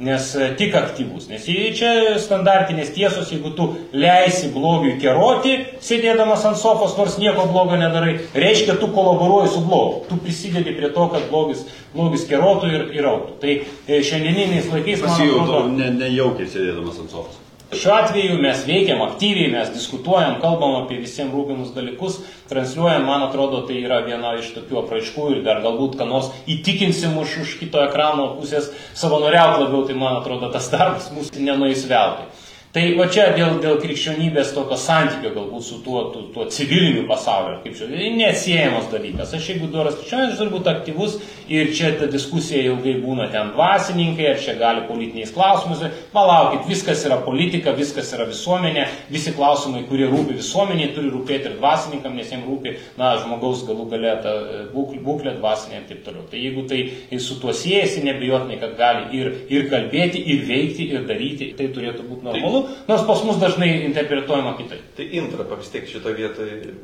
nes 0.04 0.30
e, 0.37 0.49
tik 0.58 0.75
aktyvus. 0.78 1.28
Nes 1.30 1.46
čia 1.78 1.92
standartinės 2.23 2.92
tiesos, 2.94 3.30
jeigu 3.32 3.54
tu 3.56 3.68
leisi 3.96 4.50
blogiui 4.54 4.99
keroti, 5.02 5.56
sėdėdamas 5.84 6.44
ant 6.49 6.61
sofos, 6.61 6.96
nors 6.99 7.16
nieko 7.20 7.49
blogo 7.52 7.78
nedarai, 7.80 8.18
reiškia, 8.37 8.78
tu 8.80 8.90
kolaboruoji 8.94 9.54
su 9.54 9.64
blogiu. 9.64 10.04
Tu 10.11 10.20
prisidedi 10.25 10.76
prie 10.76 10.92
to, 10.94 11.08
kad 11.12 11.30
blogis, 11.32 11.64
blogis 11.94 12.28
kerotų 12.30 12.73
ir, 12.73 12.87
ir 12.99 13.08
auktų. 13.11 13.38
Tai 13.42 13.56
e, 13.56 14.02
šiandieniniais 14.04 14.70
laikais... 14.73 15.02
Pasijautų 15.04 15.64
ne, 15.78 15.90
nejaukiai 16.04 16.50
sėdėdamas 16.50 17.00
ant 17.04 17.16
sofos. 17.16 17.43
Šiuo 17.73 17.94
atveju 17.97 18.37
mes 18.44 18.61
veikiam 18.68 19.00
aktyviai, 19.02 19.49
mes 19.50 19.71
diskutuojam, 19.73 20.37
kalbam 20.42 20.75
apie 20.83 20.99
visiems 21.00 21.33
rūpimus 21.33 21.73
dalykus, 21.73 22.18
transliuojam, 22.50 23.06
man 23.09 23.25
atrodo, 23.25 23.62
tai 23.64 23.78
yra 23.80 24.02
viena 24.04 24.35
iš 24.37 24.50
tokių 24.59 24.83
apraiškų 24.83 25.30
ir 25.33 25.40
dar 25.47 25.62
galbūt, 25.64 25.97
ką 25.97 26.06
nors 26.11 26.28
įtikinsim 26.44 27.16
už, 27.23 27.38
už 27.47 27.54
kito 27.62 27.80
ekrano 27.87 28.35
pusės 28.37 28.68
savanoriauti 29.00 29.64
labiau, 29.64 29.80
tai 29.88 29.97
man 29.97 30.21
atrodo, 30.21 30.52
tas 30.52 30.68
darbas 30.75 31.09
mūsų 31.16 31.40
nenuės 31.40 31.87
veltui. 31.88 32.28
Tai 32.75 32.83
va 32.99 33.04
čia 33.07 33.28
dėl, 33.37 33.61
dėl 33.62 33.76
krikščionybės 33.78 34.49
tokio 34.50 34.75
santykio 34.83 35.31
galbūt 35.31 35.62
su 35.62 35.76
tuo, 35.85 36.09
tuo, 36.11 36.25
tuo 36.35 36.49
civiliniu 36.50 37.04
pasauliu, 37.07 37.61
kaip 37.62 37.76
čia, 37.78 37.87
tai 37.87 38.09
neatsiejamas 38.16 38.88
dalykas. 38.90 39.31
Aš 39.38 39.52
jeigu 39.52 39.69
doras 39.71 39.95
krikščionis, 40.00 40.35
turiu 40.40 40.57
būti 40.57 40.73
aktyvus 40.73 41.14
ir 41.47 41.71
čia 41.71 41.93
ta 42.00 42.09
diskusija 42.11 42.64
ilgai 42.73 42.97
būna 42.99 43.28
ten 43.31 43.52
dvasininkai, 43.54 44.26
ar 44.33 44.40
čia 44.43 44.57
gali 44.59 44.83
politiniais 44.88 45.31
klausimais. 45.37 45.85
Palaukit, 46.11 46.64
viskas 46.66 47.04
yra 47.07 47.21
politika, 47.23 47.76
viskas 47.78 48.11
yra 48.16 48.26
visuomenė, 48.26 48.88
visi 49.14 49.37
klausimai, 49.38 49.85
kurie 49.87 50.11
rūpi 50.11 50.35
visuomeniai, 50.40 50.90
turi 50.99 51.14
rūpėti 51.14 51.52
ir 51.52 51.57
dvasininkam, 51.61 52.19
nes 52.19 52.35
jiems 52.35 52.50
rūpi, 52.50 52.75
na, 52.99 53.12
žmogaus 53.23 53.62
galų 53.71 53.87
galę 53.95 54.16
ta 54.26 54.35
e, 54.35 54.64
būklė 54.75 55.37
dvasinė 55.38 55.78
ir 55.78 55.87
taip 55.93 56.02
toliau. 56.09 56.26
Tai 56.26 56.43
jeigu 56.43 56.66
tai 56.66 56.83
su 57.23 57.38
tuo 57.38 57.54
siejasi, 57.54 58.02
nebijotinai, 58.11 58.59
kad 58.66 58.75
gali 58.83 59.07
ir, 59.21 59.33
ir 59.47 59.71
kalbėti, 59.71 60.26
ir 60.35 60.43
veikti, 60.50 60.90
ir 60.90 61.07
daryti, 61.07 61.52
tai 61.54 61.71
turėtų 61.71 62.11
būti 62.11 62.33
normalu 62.33 62.63
nors 62.88 63.04
pas 63.09 63.25
mus 63.26 63.40
dažnai 63.42 63.71
interpretuojama 63.88 64.56
kitaip. 64.61 64.87
Tai 64.97 65.09
intrapa 65.21 65.59
vis 65.61 65.73
tiek 65.73 65.88
šito 65.90 66.14
vietoje, 66.16 66.75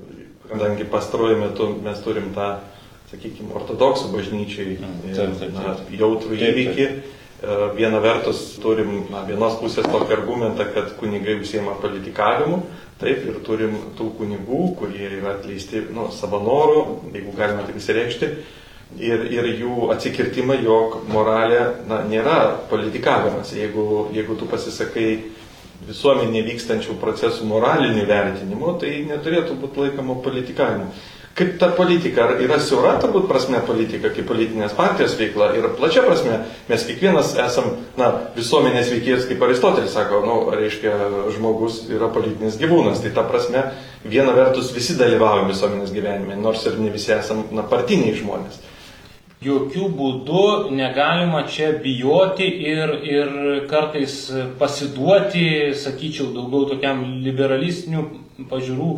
kadangi 0.50 0.88
pastaruoju 0.90 1.40
metu 1.40 1.70
mes 1.84 2.02
turim 2.04 2.30
tą, 2.36 2.52
sakykime, 3.10 3.54
ortodoksų 3.58 4.12
bažnyčiai 4.14 4.76
mm, 4.78 5.96
jautrų 5.98 6.38
įvykį. 6.50 6.86
E, 7.40 7.56
viena 7.76 8.02
vertus 8.04 8.42
turim 8.60 9.06
na, 9.10 9.24
vienos 9.28 9.56
pusės 9.62 9.88
tokį 9.88 10.16
argumentą, 10.18 10.66
kad 10.74 10.92
kunigai 11.00 11.38
užsiema 11.40 11.78
politikavimu, 11.80 12.60
taip 13.00 13.24
ir 13.24 13.38
turim 13.46 13.76
tų 13.96 14.10
kunigų, 14.18 14.62
kurie 14.78 15.06
yra 15.08 15.38
atleisti 15.38 15.86
nu, 15.94 16.10
savo 16.12 16.42
norų, 16.44 16.82
jeigu 17.14 17.32
galima 17.38 17.64
taip 17.64 17.80
įsireikšti, 17.80 18.30
ir, 18.98 19.24
ir 19.32 19.48
jų 19.60 19.90
atsikirtimą, 19.94 20.58
jog 20.64 21.00
moralė 21.10 21.62
na, 21.88 22.02
nėra 22.10 22.38
politikavimas. 22.70 23.54
Jeigu, 23.56 24.08
jeigu 24.14 24.36
tu 24.38 24.48
pasisakai 24.50 25.08
visuomenėje 25.90 26.46
vykstančių 26.48 26.98
procesų 27.02 27.46
moralinių 27.50 28.04
vertinimų, 28.08 28.76
tai 28.82 29.00
neturėtų 29.08 29.56
būti 29.60 29.86
laikoma 29.86 30.20
politikavimu. 30.24 30.92
Kaip 31.40 31.54
ta 31.60 31.68
politika 31.72 32.26
yra 32.42 32.56
siaura, 32.60 32.96
turbūt 33.00 33.28
prasme 33.30 33.60
politika, 33.64 34.10
kaip 34.12 34.26
politinės 34.28 34.74
partijos 34.76 35.14
veikla 35.16 35.52
ir 35.56 35.68
plačia 35.78 36.02
prasme, 36.04 36.40
mes 36.68 36.84
kiekvienas 36.88 37.30
esam, 37.40 37.70
na, 37.96 38.10
visuomenės 38.34 38.90
veikėjas, 38.92 39.28
kaip 39.30 39.44
Aristotelis 39.46 39.94
sako, 39.94 40.24
nu, 40.26 40.40
reiškia, 40.58 40.96
žmogus 41.36 41.84
yra 41.88 42.10
politinis 42.12 42.58
gyvūnas, 42.60 43.00
tai 43.04 43.14
ta 43.16 43.24
prasme, 43.30 43.62
viena 44.04 44.34
vertus 44.36 44.74
visi 44.74 44.98
dalyvaujam 44.98 45.48
visuomenės 45.52 45.94
gyvenime, 45.94 46.36
nors 46.36 46.66
ir 46.68 46.76
ne 46.82 46.90
visi 46.92 47.14
esam, 47.16 47.46
na, 47.54 47.64
partiniai 47.72 48.18
žmonės 48.18 48.60
jokių 49.40 49.88
būdų 49.96 50.44
negalima 50.76 51.46
čia 51.48 51.72
bijoti 51.80 52.46
ir, 52.70 52.92
ir 53.08 53.30
kartais 53.70 54.14
pasiduoti, 54.60 55.72
sakyčiau, 55.80 56.30
daugiau 56.34 56.68
tokiam 56.74 57.02
liberalistinių 57.24 58.04
pažiūrų 58.50 58.90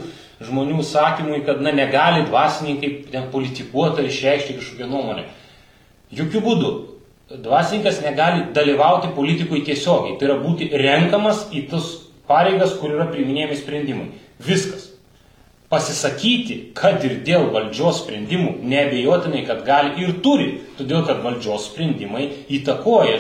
žmonių 0.43 0.83
sakymui, 0.87 1.43
kad 1.47 1.63
na, 1.63 1.71
negali 1.75 2.25
dvasininkai 2.27 3.13
politikuoti 3.33 4.03
ar 4.03 4.09
išreikšti 4.11 4.59
kažkokią 4.59 4.89
nuomonę. 4.91 5.27
Jokių 6.13 6.43
būdų. 6.45 6.73
Dvasininkas 7.33 8.03
negali 8.05 8.49
dalyvauti 8.53 9.15
politikui 9.17 9.63
tiesiogiai. 9.65 10.19
Tai 10.19 10.27
yra 10.29 10.41
būti 10.43 10.69
renkamas 10.83 11.47
į 11.55 11.65
tas 11.71 11.87
pareigas, 12.29 12.75
kur 12.81 12.93
yra 12.93 13.07
priminėjami 13.09 13.57
sprendimai. 13.57 14.11
Viskas 14.43 14.92
pasisakyti, 15.73 16.59
kad 16.77 17.01
ir 17.07 17.23
dėl 17.25 17.49
valdžios 17.55 18.03
sprendimų, 18.03 18.59
nebejotinai, 18.69 19.43
kad 19.49 19.63
gali 19.65 20.05
ir 20.05 20.19
turi, 20.25 20.51
todėl 20.77 21.07
kad 21.09 21.23
valdžios 21.25 21.71
sprendimai 21.71 22.27
įtakoja, 22.53 23.17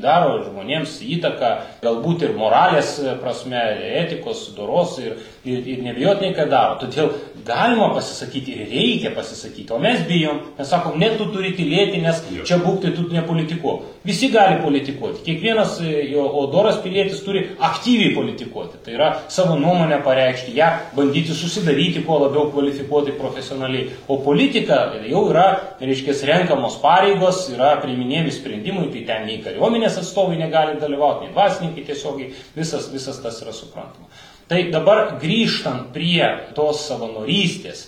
daro 0.00 0.38
žmonėms 0.46 0.96
įtaką, 1.18 1.50
galbūt 1.84 2.24
ir 2.24 2.36
moralės 2.40 2.96
prasme, 3.20 3.60
etikos, 4.00 4.46
doros 4.56 4.96
ir, 5.02 5.18
ir, 5.44 5.60
ir 5.64 5.82
nebejotinai, 5.86 6.32
kad 6.36 6.50
daro. 6.52 6.78
Todėl 6.82 7.12
galima 7.46 7.90
pasisakyti 7.94 8.54
ir 8.56 8.70
reikia 8.70 9.14
pasisakyti, 9.16 9.70
o 9.72 9.80
mes 9.80 10.04
bijom, 10.08 10.42
mes 10.58 10.68
sakom, 10.70 10.98
ne 11.00 11.08
tu 11.16 11.30
turi 11.32 11.54
tylėti, 11.56 12.02
nes 12.04 12.22
čia 12.46 12.60
būktai 12.60 12.92
tu 12.96 13.06
nepolitikuo. 13.10 13.78
Visi 14.06 14.30
gali 14.32 14.60
politikuoti, 14.62 15.24
kiekvienas 15.26 15.78
jo 16.08 16.24
odoras 16.44 16.78
pilietis 16.84 17.24
turi 17.24 17.46
aktyviai 17.58 18.14
politikuoti, 18.16 18.80
tai 18.84 18.96
yra 18.96 19.10
savo 19.32 19.56
nuomonę 19.60 20.00
pareikšti, 20.04 20.56
ją 20.56 20.70
bandyti 20.96 21.36
susidaryti 21.36 21.80
daryti 21.80 22.02
kuo 22.06 22.18
labiau 22.18 22.50
kvalifikuotai 22.52 23.12
profesionaliai. 23.18 23.90
O 24.08 24.18
politika 24.24 24.92
jau 25.08 25.22
yra, 25.30 25.46
reiškia, 25.80 26.14
renkamos 26.30 26.78
pareigos, 26.82 27.46
yra 27.54 27.76
priiminėjami 27.82 28.34
sprendimai, 28.34 28.88
tai 28.92 29.04
ten 29.08 29.26
nei 29.28 29.40
kariuomenės 29.44 30.00
atstovai 30.02 30.38
negali 30.40 30.80
dalyvauti, 30.80 31.26
nei 31.26 31.34
dvasininkai 31.34 31.86
tiesiogiai, 31.88 32.34
visas, 32.56 32.90
visas 32.92 33.22
tas 33.22 33.40
yra 33.42 33.54
suprantama. 33.56 34.10
Tai 34.50 34.64
dabar 34.66 35.12
grįžtant 35.22 35.92
prie 35.94 36.24
tos 36.56 36.80
savanorystės 36.88 37.84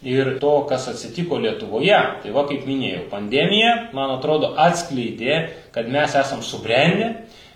ir 0.00 0.38
to, 0.40 0.52
kas 0.64 0.86
atsitiko 0.88 1.36
Lietuvoje, 1.42 1.98
tai 2.22 2.32
va 2.32 2.46
kaip 2.48 2.62
minėjau, 2.64 3.02
pandemija, 3.10 3.74
man 3.92 4.14
atrodo, 4.14 4.54
atskleidė, 4.64 5.34
kad 5.74 5.90
mes 5.92 6.16
esam 6.16 6.40
subrendę, 6.40 7.10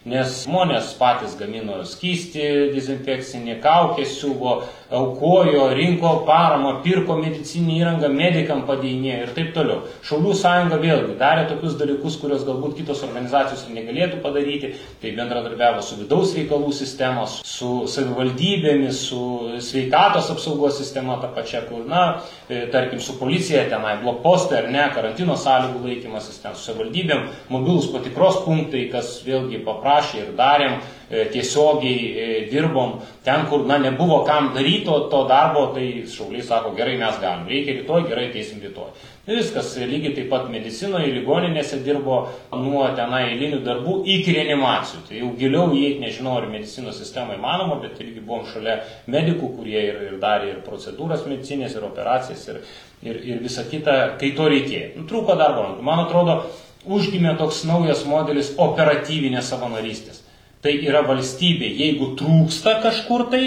nes 0.04 0.42
žmonės 0.42 0.92
patys 1.00 1.38
gamino 1.40 1.78
skysti, 1.88 2.44
dezinfekcinį 2.74 3.56
kaukę 3.64 4.04
siuvo, 4.04 4.58
aukojo, 4.90 5.68
rinko 5.74 6.10
paramą, 6.26 6.72
pirko 6.84 7.14
medicinį 7.20 7.76
įrangą, 7.78 8.10
medikam 8.10 8.64
padėjinėjo 8.66 9.18
ir 9.22 9.32
taip 9.36 9.52
toliau. 9.54 9.84
Šaulių 10.06 10.34
sąjunga 10.40 10.80
vėlgi 10.82 11.16
darė 11.20 11.46
tokius 11.50 11.76
dalykus, 11.78 12.18
kuriuos 12.20 12.42
galbūt 12.48 12.76
kitos 12.80 13.04
organizacijos 13.06 13.62
ir 13.68 13.76
negalėtų 13.78 14.18
padaryti, 14.24 14.72
tai 15.02 15.14
bendradarbiavo 15.18 15.84
su 15.86 16.00
vidaus 16.00 16.34
reikalų 16.34 16.74
sistemos, 16.74 17.38
su 17.46 17.86
savivaldybėmis, 17.90 19.02
su 19.10 19.22
sveikatos 19.62 20.32
apsaugos 20.34 20.78
sistema 20.80 21.20
ta 21.22 21.30
pačia, 21.34 21.62
kur, 21.70 21.86
na, 21.86 22.22
e, 22.48 22.64
tarkim, 22.74 22.98
su 23.00 23.14
policija 23.20 23.68
tenai, 23.70 24.00
blokpostai 24.02 24.64
ar 24.64 24.70
ne, 24.74 24.86
karantino 24.94 25.38
sąlygų 25.38 25.84
laikymasis 25.86 26.42
ten, 26.42 26.58
su 26.58 26.70
savivaldybėm, 26.70 27.28
mobilus 27.52 27.90
patikros 27.94 28.42
punktai, 28.46 28.88
kas 28.90 29.20
vėlgi 29.26 29.62
paprašė 29.66 30.24
ir 30.24 30.34
darėm 30.38 30.80
tiesiogiai 31.10 32.10
e, 32.14 32.26
dirbom 32.50 33.00
ten, 33.24 33.46
kur 33.50 33.64
na, 33.66 33.78
nebuvo 33.78 34.22
kam 34.24 34.52
daryti 34.54 34.84
to, 34.84 35.22
darbo, 35.28 35.66
tai 35.74 36.04
šauliai 36.06 36.44
sako, 36.46 36.70
gerai 36.76 36.96
mes 37.00 37.18
galim, 37.22 37.48
reikia 37.50 37.80
rytoj, 37.80 38.04
gerai 38.06 38.28
teisim 38.30 38.60
rytoj. 38.62 38.92
Ir 39.26 39.40
viskas, 39.40 39.72
lygiai 39.90 40.14
taip 40.14 40.30
pat 40.30 40.46
medicinoje, 40.50 41.10
ligoninėse 41.16 41.80
dirbo 41.84 42.20
nuo 42.54 42.86
tenai 42.98 43.24
eilinių 43.32 43.58
darbų 43.66 43.96
iki 44.14 44.36
reanimacijų. 44.38 45.02
Tai 45.08 45.18
jau 45.18 45.32
giliau 45.42 45.74
įeiti, 45.74 46.00
nežinau, 46.04 46.38
ar 46.38 46.48
medicinos 46.50 47.02
sistema 47.02 47.34
įmanoma, 47.34 47.80
bet 47.82 47.98
irgi 48.02 48.22
buvom 48.22 48.46
šalia 48.48 48.78
medikų, 49.10 49.52
kurie 49.58 49.82
ir, 49.90 50.00
ir 50.12 50.16
darė 50.22 50.54
ir 50.54 50.64
procedūras 50.66 51.26
medicinės, 51.26 51.74
ir 51.74 51.90
operacijas, 51.90 52.46
ir, 52.54 52.62
ir, 53.02 53.20
ir 53.34 53.44
visa 53.44 53.66
kita, 53.66 54.00
kai 54.22 54.32
to 54.38 54.48
reikėjo. 54.50 54.94
Nu, 54.96 55.10
trūko 55.10 55.38
darbo. 55.38 55.68
Man 55.82 56.06
atrodo, 56.06 56.40
užgimė 56.86 57.36
toks 57.38 57.64
naujas 57.68 58.06
modelis 58.08 58.54
operatyvinės 58.62 59.50
savanorystės 59.52 60.24
tai 60.64 60.76
yra 60.86 61.02
valstybė. 61.06 61.70
Jeigu 61.80 62.12
trūksta 62.20 62.78
kažkur 62.84 63.28
tai 63.32 63.44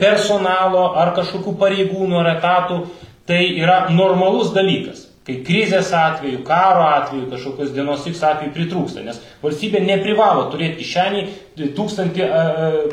personalo 0.00 0.90
ar 0.98 1.14
kažkokių 1.16 1.54
pareigūnų 1.60 2.18
ar 2.20 2.34
etatų, 2.36 2.82
tai 3.28 3.42
yra 3.62 3.86
normalus 3.94 4.52
dalykas. 4.56 5.06
Kai 5.26 5.36
krizės 5.46 5.92
atveju, 5.94 6.40
karo 6.46 6.82
atveju, 6.88 7.28
kažkokios 7.30 7.70
dienos 7.76 8.06
X 8.10 8.24
atveju 8.26 8.54
pritrūksta, 8.56 9.04
nes 9.06 9.20
valstybė 9.42 9.82
neprivalo 9.84 10.48
turėti 10.50 10.82
kišenį 10.82 11.22
tūkstantį 11.76 12.24
e, 12.26 12.42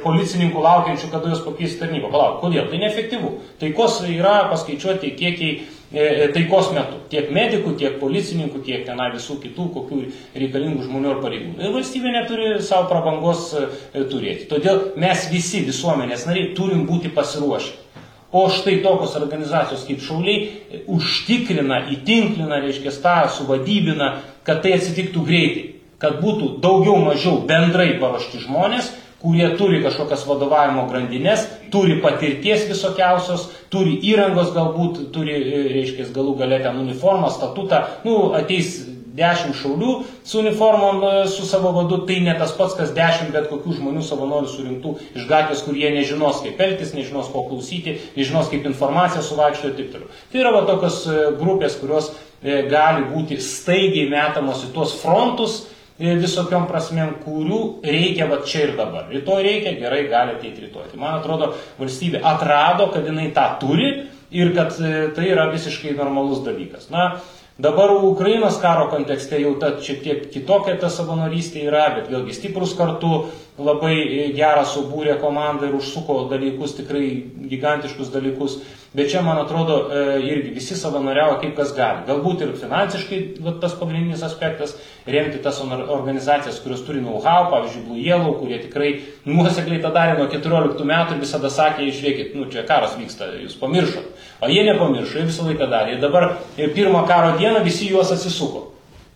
policininkų 0.04 0.62
laukiančių, 0.62 1.10
kada 1.10 1.34
jos 1.34 1.42
pakeis 1.46 1.80
tarnybą. 1.80 2.12
Palauk, 2.14 2.38
kodėl? 2.44 2.70
Tai 2.70 2.84
neefektyvu. 2.84 3.34
Taikos 3.62 4.00
yra 4.12 4.36
paskaičiuoti 4.52 5.14
kiekiai 5.18 5.52
e, 5.58 6.30
taikos 6.36 6.70
metu. 6.76 7.02
Tiek 7.10 7.32
medikų, 7.34 7.74
tiek 7.80 7.98
policininkų, 8.04 8.62
tiek 8.68 8.86
tenai 8.86 9.10
visų 9.16 9.40
kitų, 9.48 9.70
kokių 9.80 10.02
reikalingų 10.38 10.86
žmonių 10.86 11.14
ar 11.16 11.22
pareigūnų. 11.26 11.58
Ir 11.64 11.76
valstybė 11.80 12.14
neturi 12.14 12.52
savo 12.66 12.92
prabangos 12.92 13.50
turėti. 13.96 14.46
Todėl 14.52 14.92
mes 15.02 15.30
visi 15.34 15.64
visuomenės 15.66 16.30
nariai 16.30 16.54
turim 16.58 16.86
būti 16.90 17.10
pasiruošę. 17.16 17.89
O 18.32 18.46
štai 18.54 18.78
tokios 18.84 19.16
organizacijos 19.18 19.88
kaip 19.88 20.04
šauliai 20.06 20.42
e, 20.46 20.84
užtikrina, 20.94 21.80
įtinklina, 21.96 22.60
reiškia, 22.62 22.94
tą 23.02 23.16
suvadybina, 23.34 24.10
kad 24.46 24.62
tai 24.62 24.76
atsitiktų 24.78 25.24
greitai, 25.26 25.64
kad 26.02 26.20
būtų 26.22 26.60
daugiau 26.62 27.00
mažiau 27.08 27.40
bendrai 27.50 27.96
paruošti 27.98 28.44
žmonės, 28.44 28.92
kurie 29.20 29.50
turi 29.58 29.82
kažkokias 29.84 30.28
vadovavimo 30.30 30.86
grandinės, 30.92 31.48
turi 31.74 31.98
patirties 32.04 32.68
visokiausios, 32.70 33.50
turi 33.74 33.98
įrangos 34.12 34.54
galbūt, 34.54 35.08
turi, 35.16 35.34
e, 35.34 35.66
reiškia, 35.74 36.12
galų 36.14 36.38
galę 36.44 36.62
ten 36.62 36.78
uniformą, 36.86 37.34
statutą, 37.34 37.82
nu, 38.06 38.20
ateis 38.38 38.78
dešimt 39.20 39.58
šaulių 39.60 39.94
su 40.24 40.40
uniformom 40.42 41.04
e, 41.04 41.12
su 41.32 41.46
savo 41.48 41.72
vadu, 41.76 42.02
tai 42.08 42.20
ne 42.26 42.36
tas 42.40 42.54
pats, 42.58 42.76
kas 42.78 42.94
dešimt 42.96 43.34
bet 43.36 43.50
kokių 43.52 43.76
žmonių 43.80 44.04
savanorių 44.06 44.52
surinktų 44.52 44.94
iš 45.20 45.26
gatvės, 45.30 45.64
kur 45.66 45.78
jie 45.78 45.92
nežinos, 45.96 46.42
kaip 46.46 46.62
elgtis, 46.66 46.94
nežinos, 46.98 47.32
ko 47.34 47.46
klausyti, 47.50 47.98
nežinos, 48.18 48.52
kaip 48.52 48.68
informaciją 48.70 49.24
suvaikščioti 49.26 49.70
ir 49.70 49.80
taip 49.80 49.92
toliau. 49.96 50.14
Tai 50.32 50.44
yra 50.44 50.54
va 50.56 50.64
tokios 50.70 51.02
e, 51.08 51.18
grupės, 51.40 51.80
kurios 51.82 52.14
e, 52.14 52.62
gali 52.72 53.08
būti 53.12 53.40
staigiai 53.44 54.08
metamos 54.12 54.64
į 54.68 54.74
tuos 54.76 54.96
frontus 55.02 55.66
visokiom 56.00 56.64
prasmėm, 56.70 57.18
kurių 57.26 57.58
reikia 57.84 58.30
va 58.30 58.38
čia 58.48 58.70
ir 58.70 58.78
dabar. 58.78 59.10
Rytoj 59.12 59.42
reikia, 59.44 59.74
gerai, 59.82 60.06
gali 60.08 60.38
ateiti 60.38 60.64
rytoj. 60.64 60.86
Tai 60.94 61.00
man 61.02 61.18
atrodo, 61.18 61.50
valstybė 61.76 62.22
atrado, 62.24 62.88
kad 62.94 63.04
jinai 63.04 63.26
tą 63.36 63.50
turi 63.60 63.90
ir 64.32 64.54
kad 64.56 64.72
tai 65.16 65.28
yra 65.28 65.50
visiškai 65.52 65.98
normalus 65.98 66.40
dalykas. 66.46 66.88
Na, 66.94 67.18
Dabar 67.60 67.92
Ukrainos 67.92 68.56
karo 68.62 68.86
kontekste 68.88 69.36
jau 69.42 69.50
ta 69.60 69.74
šiek 69.84 69.98
tiek 70.00 70.20
kitokia 70.32 70.78
ta 70.80 70.88
savanorystė 70.88 71.66
yra, 71.68 71.90
bet 71.98 72.06
vėlgi 72.08 72.32
stiprus 72.38 72.72
kartu 72.72 73.26
labai 73.60 73.98
gerą 74.38 74.62
subūrė 74.64 75.18
komandą 75.20 75.68
ir 75.68 75.76
užsuko 75.76 76.22
dalykus, 76.32 76.78
tikrai 76.78 77.04
gigantiškus 77.52 78.14
dalykus. 78.14 78.62
Bet 78.96 79.12
čia, 79.12 79.26
man 79.28 79.42
atrodo, 79.44 79.76
e, 79.92 80.06
irgi 80.30 80.54
visi 80.56 80.80
savanoriavo 80.80 81.36
kaip 81.44 81.52
kas 81.60 81.76
gali. 81.76 82.06
Galbūt 82.08 82.46
ir 82.46 82.56
finansiškai 82.64 83.20
va, 83.44 83.58
tas 83.60 83.76
pagrindinis 83.76 84.24
aspektas- 84.24 84.78
remti 85.18 85.44
tas 85.44 85.60
organizacijas, 85.60 86.64
kurios 86.64 86.88
turi 86.88 87.04
know-how, 87.04 87.52
pavyzdžiui, 87.52 87.86
Blue 87.90 88.00
Yellow, 88.00 88.40
kurie 88.40 88.64
tikrai 88.64 89.02
nuosekliai 89.28 89.84
tą 89.84 89.92
darė 89.92 90.18
nuo 90.18 90.32
14 90.32 90.88
metų 90.88 91.20
ir 91.20 91.24
visada 91.28 91.52
sakė, 91.52 91.92
išvėkit, 91.92 92.36
nu 92.36 92.48
čia 92.48 92.64
karas 92.64 92.96
vyksta, 92.96 93.34
jūs 93.44 93.60
pamiršot. 93.60 94.08
O 94.40 94.48
jie 94.48 94.64
nepamiršo, 94.64 95.26
visą 95.28 95.46
laiką 95.50 95.68
darė. 95.68 95.98
Ir 95.98 96.04
dabar 96.04 96.30
ir 96.58 96.72
pirmą 96.76 97.04
karo 97.08 97.34
dieną 97.40 97.64
visi 97.66 97.90
juos 97.92 98.12
atsisuko. 98.16 98.70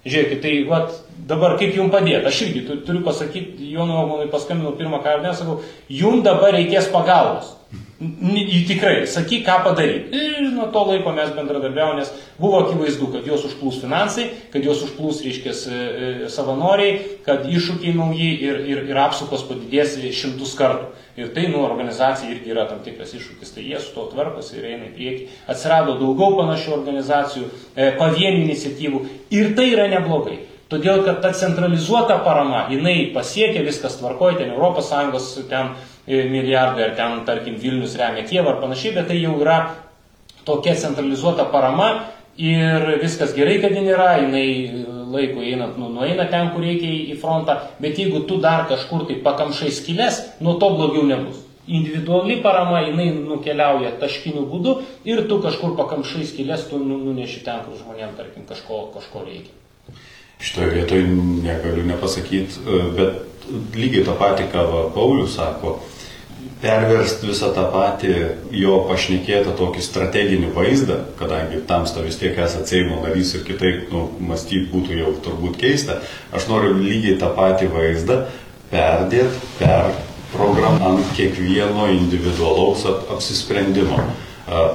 Žiūrėkit, 0.04 0.40
tai 0.44 0.54
vat, 0.68 0.98
dabar 1.30 1.56
kaip 1.60 1.78
jums 1.78 1.94
padėti? 1.94 2.28
Aš 2.28 2.42
irgi 2.44 2.64
turiu 2.84 3.00
pasakyti, 3.06 3.70
Jono 3.72 4.02
Omanui 4.02 4.28
paskambinau 4.32 4.74
pirmą 4.76 5.00
kartą, 5.04 5.30
nesakau, 5.30 5.62
jums 5.88 6.26
dabar 6.26 6.52
reikės 6.58 6.90
pagalbos. 6.92 7.54
Tikrai, 8.68 9.08
sakyk, 9.08 9.46
ką 9.46 9.60
padaryti. 9.64 10.18
Ir 10.18 10.50
nuo 10.52 10.66
to 10.74 10.82
laiko 10.90 11.14
mes 11.16 11.30
bendradarbiavome, 11.36 12.02
nes 12.02 12.12
buvo 12.42 12.60
akivaizdu, 12.64 13.08
kad 13.14 13.28
juos 13.28 13.46
užplūs 13.48 13.80
finansai, 13.84 14.26
kad 14.52 14.66
juos 14.66 14.82
užplūs, 14.84 15.22
reiškia, 15.24 15.54
e, 15.54 15.78
e, 15.78 16.32
savanoriai, 16.34 16.98
kad 17.26 17.48
iššūkiai 17.48 17.96
nauji 17.96 18.32
ir, 18.44 18.60
ir, 18.74 18.84
ir 18.92 19.00
apsukos 19.06 19.46
padidės 19.48 19.96
šimtus 20.20 20.56
kartų. 20.60 20.92
Ir 21.22 21.30
tai, 21.36 21.46
nu, 21.54 21.62
organizacija 21.62 22.32
irgi 22.34 22.52
yra 22.52 22.66
tam 22.66 22.82
tikras 22.84 23.14
iššūkis, 23.14 23.54
tai 23.54 23.68
jie 23.68 23.80
su 23.80 23.94
to 23.94 24.08
tvarkosi 24.12 24.58
ir 24.58 24.72
eina 24.72 24.90
į 24.90 24.96
priekį. 24.98 25.28
Atsirado 25.54 26.00
daugiau 26.02 26.34
panašių 26.42 26.74
organizacijų, 26.80 27.52
e, 27.76 27.92
pavienių 28.00 28.42
iniciatyvų 28.48 29.06
ir 29.38 29.54
tai 29.56 29.70
yra 29.76 29.88
neblogai. 29.94 30.42
Todėl, 30.74 31.04
kad 31.06 31.20
ta 31.22 31.30
centralizuota 31.38 32.16
parama, 32.26 32.64
jinai 32.72 33.12
pasiekia 33.14 33.62
viskas 33.62 34.00
tvarkoja, 34.00 34.40
ten 34.40 34.54
ES 34.58 35.28
ten 35.52 35.76
milijardai, 36.08 36.90
ar 36.90 36.96
ten, 36.98 37.22
tarkim, 37.26 37.56
Vilnius 37.60 37.96
remia 38.00 38.26
Kievą 38.28 38.56
ar 38.56 38.62
panašiai, 38.64 38.96
bet 38.98 39.08
tai 39.12 39.22
jau 39.22 39.38
yra 39.40 39.60
tokia 40.46 40.76
centralizuota 40.76 41.46
parama 41.52 42.10
ir 42.38 43.00
viskas 43.02 43.36
gerai, 43.38 43.60
kad 43.62 43.72
jin 43.72 43.88
yra, 43.88 44.18
jinai 44.20 44.48
laiko 45.14 45.44
einant, 45.46 45.78
nu, 45.78 45.90
nueina 45.94 46.26
ten, 46.32 46.50
kur 46.54 46.66
reikia 46.66 46.90
į 47.14 47.18
frontą, 47.22 47.60
bet 47.80 48.00
jeigu 48.02 48.24
tu 48.28 48.40
dar 48.42 48.66
kažkur 48.70 49.06
tai 49.08 49.20
pakamšai 49.24 49.72
skilės, 49.72 50.22
nuo 50.42 50.58
to 50.60 50.72
blogiau 50.74 51.06
nebus. 51.08 51.42
Individuali 51.64 52.42
parama, 52.44 52.82
jinai 52.84 53.12
nukeliauja 53.16 53.94
taškiniu 54.02 54.44
būdu 54.50 54.80
ir 55.08 55.24
tu 55.30 55.38
kažkur 55.44 55.78
pakamšai 55.78 56.26
skilės, 56.28 56.66
tu 56.68 56.82
nu, 56.82 56.98
nuneši 57.06 57.44
ten, 57.46 57.62
kur 57.64 57.78
žmonėm, 57.80 58.18
tarkim, 58.18 58.48
kažko, 58.50 58.88
kažko 58.98 59.24
reikia. 59.28 59.54
Šitoje 60.44 60.74
vietoje 60.74 61.06
negaliu 61.46 61.86
nepasakyti, 61.88 62.66
e, 62.66 62.82
bet 62.98 63.48
lygiai 63.78 64.04
tą 64.04 64.18
patį, 64.20 64.50
ką 64.52 64.66
Paulius 64.96 65.38
sako, 65.38 65.78
perversti 66.64 67.28
visą 67.28 67.50
tą 67.56 67.66
patį 67.74 68.14
jo 68.56 68.78
pašnekėtą 68.88 69.52
tokį 69.60 69.84
strateginį 69.84 70.54
vaizdą, 70.56 71.02
kadangi 71.20 71.60
tamsta 71.68 72.04
vis 72.06 72.16
tiek 72.22 72.38
esate 72.40 72.70
Seimo 72.72 73.02
narys 73.04 73.34
ir 73.36 73.44
kitaip 73.48 73.92
nu, 73.92 74.06
mąstyti 74.24 74.70
būtų 74.72 75.02
jau 75.02 75.12
turbūt 75.26 75.60
keista, 75.60 76.00
aš 76.32 76.48
noriu 76.48 76.78
lygiai 76.80 77.18
tą 77.20 77.34
patį 77.36 77.68
vaizdą 77.74 78.22
perdėti 78.72 79.52
per 79.60 79.92
programą 80.34 80.94
ant 80.94 81.12
kiekvieno 81.18 81.90
individualaus 81.94 82.88
apsisprendimo. 82.88 84.00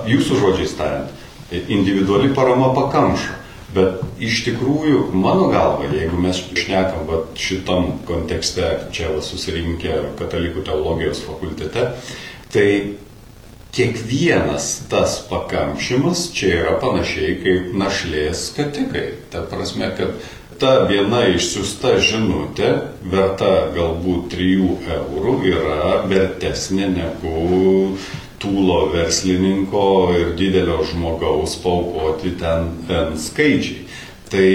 Jūsų 0.09 0.39
žodžiais 0.45 0.77
tariant, 0.79 1.11
individuali 1.51 2.31
parama 2.37 2.71
pakamša. 2.77 3.48
Bet 3.75 4.01
iš 4.25 4.47
tikrųjų, 4.47 5.11
mano 5.13 5.51
galva, 5.53 5.91
jeigu 5.93 6.17
mes 6.23 6.41
šnekam 6.57 7.05
va, 7.09 7.19
šitam 7.37 7.99
kontekste, 8.09 8.71
čia 8.97 9.11
va, 9.13 9.21
susirinkę 9.25 9.99
katalikų 10.17 10.65
teologijos 10.65 11.21
fakultete, 11.27 11.91
tai 12.55 12.69
kiekvienas 13.77 14.71
tas 14.89 15.19
pakamšymas 15.29 16.31
čia 16.33 16.55
yra 16.63 16.79
panašiai 16.81 17.37
kaip 17.43 17.75
našlės 17.77 18.49
skatikai. 18.55 19.07
Ta 19.33 19.45
prasme, 19.51 19.91
kad 19.99 20.17
ta 20.59 20.73
viena 20.89 21.27
išsiusta 21.29 21.99
žinutė, 22.03 22.71
verta 23.05 23.69
galbūt 23.77 24.33
3 24.33 24.57
eurų, 24.97 25.35
yra 25.53 26.01
vertesnė 26.09 26.89
negu 26.97 27.99
tūlo 28.43 28.89
verslininko 28.93 29.85
ir 30.17 30.35
didelio 30.39 30.83
žmogaus 30.87 31.57
paukoti 31.63 32.35
ten, 32.41 32.71
ten 32.89 33.17
skaičiai. 33.19 33.87
Tai 34.29 34.49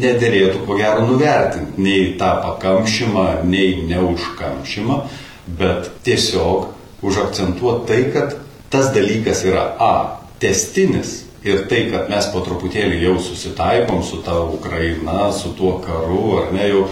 nederėtų 0.00 0.62
ko 0.64 0.78
gero 0.78 1.04
nuvertinti 1.04 1.82
nei 1.84 2.14
tą 2.20 2.30
pakamšymą, 2.40 3.26
nei 3.44 3.82
neužkamšymą, 3.90 5.02
bet 5.58 5.90
tiesiog 6.06 6.70
užakcentuoti 7.04 7.86
tai, 7.90 8.00
kad 8.14 8.38
tas 8.72 8.92
dalykas 8.96 9.44
yra 9.44 9.68
A. 9.78 9.94
Testinis 10.40 11.26
ir 11.44 11.66
tai, 11.68 11.86
kad 11.92 12.10
mes 12.12 12.26
po 12.32 12.42
truputėlį 12.44 13.02
jau 13.04 13.16
susitaikom 13.22 14.02
su 14.04 14.22
ta 14.24 14.38
Ukraina, 14.42 15.30
su 15.32 15.52
tuo 15.56 15.76
karu, 15.84 16.40
ar 16.40 16.50
ne, 16.56 16.66
jau 16.72 16.86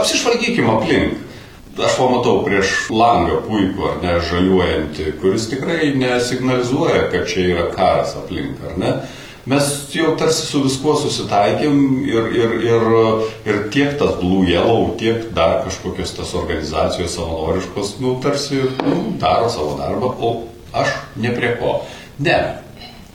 apsižvalgykim 0.00 0.68
aplink 0.72 1.29
aš 1.78 1.96
pamatau 1.98 2.40
prieš 2.46 2.90
langą 2.90 3.40
puikų 3.46 3.86
ar 3.90 3.96
ne 4.02 4.18
žaliuojantį, 4.26 5.06
kuris 5.22 5.48
tikrai 5.52 5.92
nesignalizuoja, 5.98 7.06
kad 7.12 7.26
čia 7.30 7.46
yra 7.54 7.66
karas 7.74 8.16
aplink, 8.18 8.60
ar 8.66 8.78
ne? 8.80 8.94
Mes 9.50 9.66
jau 9.94 10.12
tarsi 10.20 10.44
su 10.44 10.60
viskuo 10.62 10.92
susitaikėm 11.00 11.78
ir, 12.06 12.26
ir, 12.36 12.50
ir, 12.60 12.84
ir 13.48 13.60
tiek 13.72 13.94
tas 13.98 14.18
Blue 14.20 14.44
Yellow, 14.46 14.90
tiek 15.00 15.30
dar 15.34 15.62
kažkokios 15.64 16.12
tas 16.18 16.34
organizacijos 16.36 17.16
savanoriškos, 17.16 17.94
nu, 18.04 18.18
tarsi 18.22 18.60
nu, 18.84 18.98
daro 19.22 19.48
savo 19.50 19.78
darbą, 19.80 20.12
o 20.20 20.30
aš 20.76 20.92
ne 21.16 21.32
prie 21.34 21.54
ko. 21.58 21.78
Ne, 22.20 22.36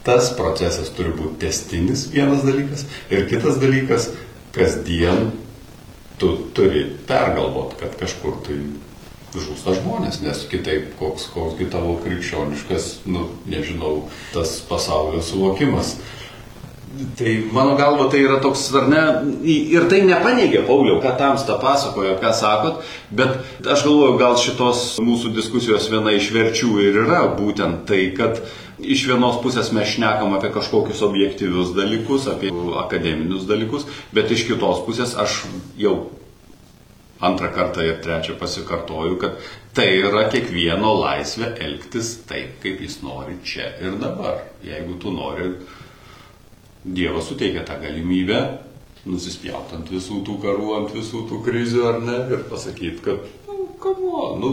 tas 0.05 0.31
procesas 0.37 0.89
turi 0.97 1.13
būti 1.13 1.45
testinis 1.45 2.07
vienas 2.13 2.41
dalykas 2.45 2.87
ir 3.13 3.29
kitas 3.29 3.61
dalykas, 3.61 4.09
kasdien 4.55 5.29
tu 6.17 6.31
turi 6.55 6.85
pergalvot, 7.07 7.75
kad 7.79 7.95
kažkur 7.99 8.39
tai 8.45 8.59
žūsta 9.35 9.75
žmonės, 9.79 10.21
nes 10.23 10.45
kitaip 10.51 10.93
koks, 10.99 11.27
koksgi 11.33 11.67
tavo 11.71 11.97
krikščioniškas, 12.03 12.91
nu, 13.11 13.27
nežinau, 13.51 14.05
tas 14.33 14.57
pasaulio 14.69 15.21
suvokimas. 15.25 15.97
Tai 17.17 17.31
mano 17.51 17.75
galva 17.75 18.07
tai 18.11 18.21
yra 18.23 18.37
toks, 18.39 18.69
ar 18.77 18.85
ne, 18.87 19.01
ir 19.43 19.87
tai 19.91 20.01
nepaneigia, 20.07 20.61
Pauliau, 20.67 21.01
ką 21.03 21.11
tamsta 21.19 21.57
pasakojo, 21.59 22.13
ką 22.21 22.31
sakot, 22.31 22.85
bet 23.11 23.65
aš 23.67 23.83
galvoju, 23.83 24.15
gal 24.21 24.37
šitos 24.39 24.83
mūsų 25.03 25.33
diskusijos 25.35 25.89
viena 25.91 26.13
iš 26.15 26.29
verčių 26.35 26.71
ir 26.85 27.01
yra 27.03 27.25
būtent 27.35 27.83
tai, 27.89 28.05
kad 28.15 28.39
iš 28.79 29.05
vienos 29.09 29.41
pusės 29.43 29.73
mes 29.75 29.91
šnekam 29.95 30.37
apie 30.37 30.53
kažkokius 30.55 31.03
objektyvius 31.07 31.75
dalykus, 31.75 32.29
apie 32.31 32.53
akademinius 32.79 33.47
dalykus, 33.49 33.87
bet 34.15 34.31
iš 34.31 34.47
kitos 34.47 34.85
pusės 34.87 35.17
aš 35.19 35.43
jau 35.79 35.97
antrą 37.23 37.51
kartą 37.55 37.83
ir 37.83 37.99
trečią 38.03 38.35
pasikartoju, 38.39 39.17
kad 39.19 39.39
tai 39.75 39.87
yra 39.99 40.27
kiekvieno 40.31 40.91
laisvė 41.01 41.55
elgtis 41.63 42.19
taip, 42.29 42.59
kaip 42.63 42.83
jis 42.83 43.01
nori 43.03 43.39
čia 43.43 43.71
ir 43.83 43.97
dabar. 44.01 44.43
Jeigu 44.63 44.99
tu 45.01 45.11
nori, 45.15 45.53
Dievas 46.85 47.25
suteikia 47.31 47.65
tą 47.65 47.79
galimybę 47.81 48.41
nusispjauti 49.09 49.77
ant 49.77 49.89
visų 49.93 50.21
tų 50.25 50.37
karų, 50.43 50.69
ant 50.79 50.93
visų 50.95 51.25
tų 51.29 51.41
krizių, 51.45 51.81
ar 51.89 51.99
ne, 52.05 52.17
ir 52.33 52.45
pasakyti, 52.49 53.01
kad, 53.05 53.27
nu, 53.47 53.67
kamo, 53.81 54.23
nu, 54.41 54.51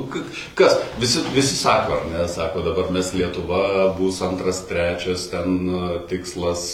kas, 0.58 0.76
visi, 1.00 1.22
visi 1.32 1.56
sako, 1.56 1.98
ar 1.98 2.10
ne, 2.12 2.26
sako, 2.28 2.64
dabar 2.66 2.92
mes 2.92 3.12
Lietuva 3.16 3.90
bus 3.96 4.20
antras, 4.24 4.62
trečias 4.68 5.28
ten 5.32 5.72
tikslas 6.10 6.66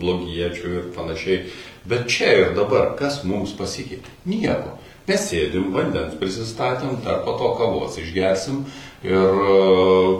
blogiečių 0.00 0.74
ir 0.76 0.92
panašiai, 0.96 1.42
bet 1.88 2.08
čia 2.12 2.32
ir 2.42 2.54
dabar, 2.58 2.94
kas 3.00 3.22
mums 3.24 3.56
pasikeitė? 3.56 4.16
Nieko. 4.28 4.76
Mes 5.08 5.22
sėdim, 5.26 5.70
vandens 5.74 6.14
prisistatėm, 6.20 7.00
dar 7.04 7.22
po 7.24 7.34
to 7.40 7.54
kavos 7.58 7.96
išgersim. 7.98 8.64
Ir 9.06 9.40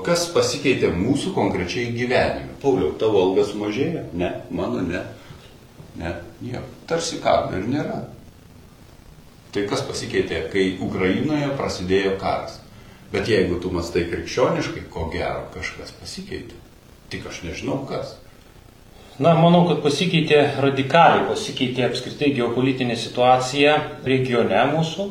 kas 0.06 0.24
pasikeitė 0.34 0.88
mūsų 0.96 1.34
konkrečiai 1.36 1.92
gyvenime? 1.94 2.56
Pauliau, 2.62 2.94
tavo 2.98 3.20
alga 3.26 3.44
sumažėjo? 3.46 4.06
Ne, 4.16 4.32
mano 4.50 4.80
ne. 4.86 5.04
Ne, 6.00 6.14
nieko. 6.40 6.64
Tarsi 6.88 7.20
karo 7.22 7.52
ir 7.58 7.68
nėra. 7.68 8.00
Tai 9.50 9.66
kas 9.70 9.82
pasikeitė, 9.84 10.44
kai 10.52 10.64
Ukrainoje 10.82 11.52
prasidėjo 11.58 12.16
karas? 12.22 12.60
Bet 13.10 13.28
jeigu 13.28 13.58
tu 13.60 13.72
mastai 13.74 14.04
krikščioniškai, 14.06 14.84
ko 14.94 15.08
gero 15.10 15.48
kažkas 15.54 15.90
pasikeitė. 15.98 16.58
Tik 17.10 17.26
aš 17.26 17.42
nežinau 17.42 17.80
kas. 17.88 18.14
Na, 19.20 19.34
manau, 19.36 19.66
kad 19.68 19.82
pasikeitė 19.84 20.36
radikaliai, 20.64 21.26
pasikeitė 21.28 21.82
apskritai 21.84 22.30
geopolitinė 22.38 22.94
situacija 22.96 23.74
regione 24.06 24.62
mūsų, 24.70 25.04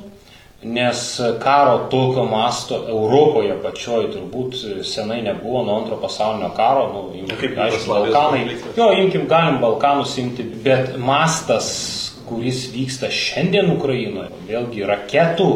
nes 0.66 1.04
karo 1.44 1.76
tokio 1.92 2.24
masto 2.26 2.80
Europoje 2.90 3.54
pačioj 3.62 4.08
turbūt 4.16 4.58
senai 4.90 5.20
nebuvo 5.28 5.62
nuo 5.68 5.76
antro 5.84 6.00
pasaulinio 6.02 6.50
karo, 6.58 6.88
nu, 6.96 7.04
imkim, 7.20 7.54
aišku, 7.68 7.86
Balkanai, 7.92 8.58
jo, 8.80 8.88
imkim, 9.04 9.28
galim 9.30 9.62
Balkanus 9.62 10.16
imti, 10.18 10.48
bet 10.66 10.98
mastas, 10.98 11.70
kuris 12.26 12.66
vyksta 12.74 13.12
šiandien 13.14 13.70
Ukrainoje, 13.76 14.34
vėlgi 14.50 14.90
raketų 14.90 15.52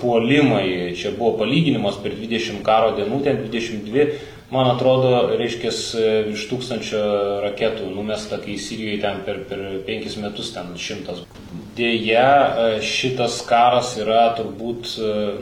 puolimai, 0.00 0.94
čia 0.96 1.12
buvo 1.12 1.36
palyginimas 1.42 2.00
per 2.00 2.16
20 2.16 2.64
karo 2.64 2.94
dienų, 2.96 3.20
ten 3.28 3.44
22 3.44 4.08
man 4.50 4.70
atrodo, 4.70 5.12
reiškia, 5.38 5.72
virš 6.28 6.46
tūkstančio 6.50 7.02
raketų 7.44 7.90
numesta, 7.92 8.40
kai 8.42 8.56
Sirijoje 8.60 9.02
ten 9.02 9.22
per, 9.26 9.42
per 9.50 9.64
penkis 9.86 10.16
metus 10.20 10.52
ten 10.54 10.72
šimtas. 10.78 11.24
Deja, 11.78 12.80
šitas 12.84 13.42
karas 13.48 13.94
yra 14.00 14.32
turbūt, 14.38 14.96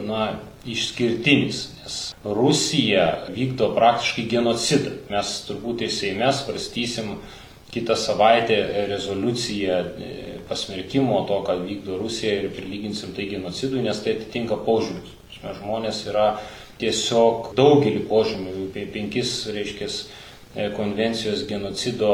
na, 0.06 0.26
išskirtinis, 0.66 1.62
nes 1.80 1.96
Rusija 2.24 3.06
vykdo 3.30 3.70
praktiškai 3.76 4.26
genocidą. 4.30 4.96
Mes 5.10 5.32
turbūt 5.46 5.86
Seime 5.92 6.32
svarstysim 6.34 7.16
kitą 7.70 7.96
savaitę 7.98 8.56
rezoliuciją 8.90 9.78
pasmerkimo 10.48 11.22
to, 11.28 11.40
ką 11.46 11.58
vykdo 11.62 11.98
Rusija 12.00 12.40
ir 12.40 12.50
prilyginsim 12.54 13.14
tai 13.14 13.28
genocidui, 13.30 13.84
nes 13.86 14.02
tai 14.02 14.16
atitinka 14.16 14.58
požiūrius. 14.66 15.14
Žmonės 15.60 16.06
yra 16.10 16.28
tiesiog 16.80 17.52
daugelį 17.56 18.04
požymių, 18.10 18.68
penkis, 18.92 19.38
reiškia, 19.52 19.90
konvencijos 20.76 21.44
genocido 21.48 22.12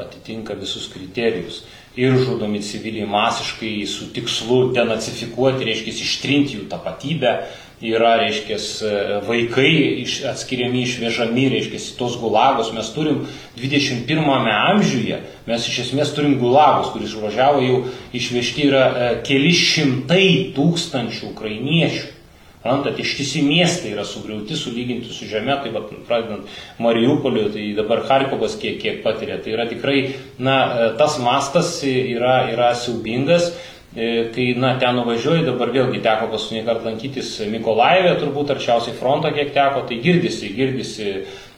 atitinka 0.00 0.56
visus 0.56 0.88
kriterijus. 0.92 1.62
Ir 1.98 2.14
žudomi 2.16 2.62
civiliai 2.62 3.08
masiškai 3.10 3.72
su 3.90 4.12
tikslu 4.14 4.70
denacifikuoti, 4.76 5.66
reiškia, 5.68 5.96
ištrinti 6.06 6.56
jų 6.56 6.68
tapatybę. 6.70 7.34
Yra, 7.80 8.12
reiškia, 8.20 8.58
vaikai 9.24 9.70
iš, 10.02 10.18
atskiriami, 10.28 10.82
išvežami, 10.84 11.46
reiškia, 11.54 11.80
į 11.80 11.96
tos 11.96 12.18
gulagus. 12.20 12.74
Mes 12.76 12.90
turim 12.92 13.22
21 13.56 14.28
amžiuje, 14.52 15.20
mes 15.48 15.68
iš 15.68 15.86
esmės 15.86 16.12
turim 16.16 16.36
gulagus, 16.40 16.92
kuris 16.92 17.16
važiavo 17.16 17.64
jau 17.64 17.82
išvežti 18.16 18.68
yra 18.68 18.86
keli 19.24 19.52
šimtai 19.56 20.30
tūkstančių 20.56 21.32
ukrainiečių 21.32 22.19
Rantat, 22.60 22.98
ištisi 23.00 23.40
miestai 23.40 23.94
yra 23.94 24.04
sugriauti, 24.04 24.56
sulyginti 24.58 25.08
su 25.16 25.24
žemė, 25.24 25.54
tai 25.62 25.70
va, 25.72 25.80
pradedant 26.04 26.48
Mariupoliu, 26.84 27.46
tai 27.54 27.70
dabar 27.78 28.02
Harkovas 28.04 28.58
kiek, 28.60 28.76
kiek 28.82 28.98
patiria. 29.04 29.38
Tai 29.40 29.54
yra 29.54 29.64
tikrai, 29.70 30.02
na, 30.36 30.56
tas 31.00 31.16
mastas 31.24 31.78
yra, 31.88 32.42
yra 32.52 32.74
siaubingas. 32.76 33.48
E, 33.96 34.28
kai, 34.34 34.50
na, 34.60 34.74
ten 34.78 34.94
nuvažiuoju, 35.00 35.46
dabar 35.48 35.72
vėlgi 35.72 36.02
teko 36.04 36.28
paskutinį 36.30 36.66
kartą 36.68 36.90
lankytis 36.92 37.32
Mikolaivė, 37.50 38.12
turbūt 38.20 38.52
arčiausiai 38.54 38.94
fronto, 38.98 39.32
kiek 39.34 39.54
teko, 39.56 39.86
tai 39.88 39.98
girdisi, 40.04 40.52
girdisi 40.54 41.14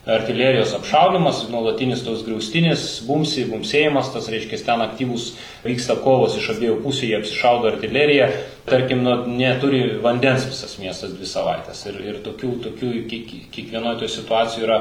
artilerijos 0.06 0.72
apšaudimas, 0.74 1.44
nuolatinis 1.52 2.00
tos 2.02 2.24
griaustinis, 2.26 2.82
bumsi, 3.06 3.44
bumsėjimas, 3.46 4.10
tas 4.10 4.26
reiškia, 4.32 4.58
ten 4.66 4.82
aktyvus 4.82 5.28
vyksta 5.62 5.94
kovos 6.02 6.34
iš 6.40 6.48
abiejų 6.56 6.80
pusių, 6.82 7.06
jie 7.06 7.20
apsišaudo 7.20 7.70
artileriją, 7.70 8.26
tarkim, 8.66 9.04
nu, 9.06 9.14
neturi 9.30 9.84
vandens 10.02 10.48
visas 10.50 10.74
miestas 10.82 11.14
dvi 11.14 11.28
savaitės. 11.30 11.84
Ir, 11.92 12.00
ir 12.08 12.20
tokių, 12.26 12.52
tokių 12.66 12.92
kiekvienoje 13.54 14.02
toje 14.02 14.14
situacijoje 14.16 14.66
yra 14.66 14.80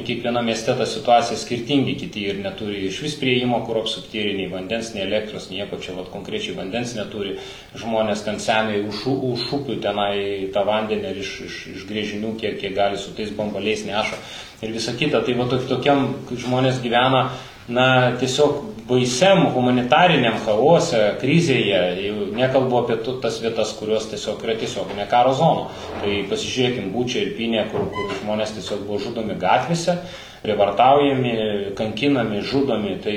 kiekviena 0.00 0.40
mieste 0.42 0.72
ta 0.78 0.86
situacija 0.88 1.36
skirtingi, 1.38 1.94
kiti 2.00 2.24
ir 2.30 2.40
neturi 2.40 2.86
iš 2.88 3.02
vis 3.04 3.16
prieimo, 3.20 3.60
kur 3.66 3.82
apsupti 3.82 4.24
nei 4.38 4.48
vandens, 4.50 4.94
nei 4.94 5.04
elektros, 5.04 5.50
nieko 5.52 5.76
čia 5.82 5.94
vat, 5.98 6.08
konkrečiai 6.14 6.56
vandens 6.56 6.96
neturi, 6.96 7.36
žmonės 7.78 8.24
ten 8.24 8.40
seniai 8.42 8.80
už, 8.88 9.04
už 9.12 9.46
upių 9.58 9.78
tenai 9.84 10.16
tą 10.54 10.64
vandenį 10.68 11.12
ir 11.12 11.22
iš, 11.22 11.34
iš, 11.46 11.60
iš 11.76 11.86
grėžinių, 11.90 12.34
kiek, 12.40 12.58
kiek 12.62 12.76
gali 12.76 13.00
su 13.00 13.12
tais 13.16 13.30
bambaliais 13.36 13.84
neša 13.88 14.20
ir 14.64 14.72
visa 14.72 14.96
kita. 14.96 15.20
Tai 15.26 15.38
va 15.38 15.48
tokiam 15.68 16.08
žmonės 16.32 16.80
gyvena, 16.84 17.26
na, 17.68 17.86
tiesiog 18.20 18.71
baisiam 18.92 19.46
humanitariniam 19.54 20.36
chaose, 20.44 21.00
krizėje, 21.20 21.80
jau 22.04 22.26
nekalbu 22.36 22.82
apie 22.82 22.98
tas 23.22 23.38
vietas, 23.42 23.72
kurios 23.78 24.08
tiesiog 24.10 24.42
yra 24.44 24.56
tiesiog 24.60 24.92
ne 24.98 25.06
karo 25.10 25.32
zona. 25.36 25.70
Tai 26.02 26.18
pasižiūrėkim, 26.30 26.90
būčia 26.92 27.24
ir 27.24 27.32
pinė, 27.38 27.64
kur, 27.72 27.88
kur 27.94 28.12
žmonės 28.20 28.54
tiesiog 28.58 28.84
buvo 28.88 29.00
žudomi 29.02 29.38
gatvėse, 29.40 29.96
privartaujami, 30.42 31.34
kankinami, 31.78 32.42
žudomi. 32.50 32.98
Tai, 33.02 33.16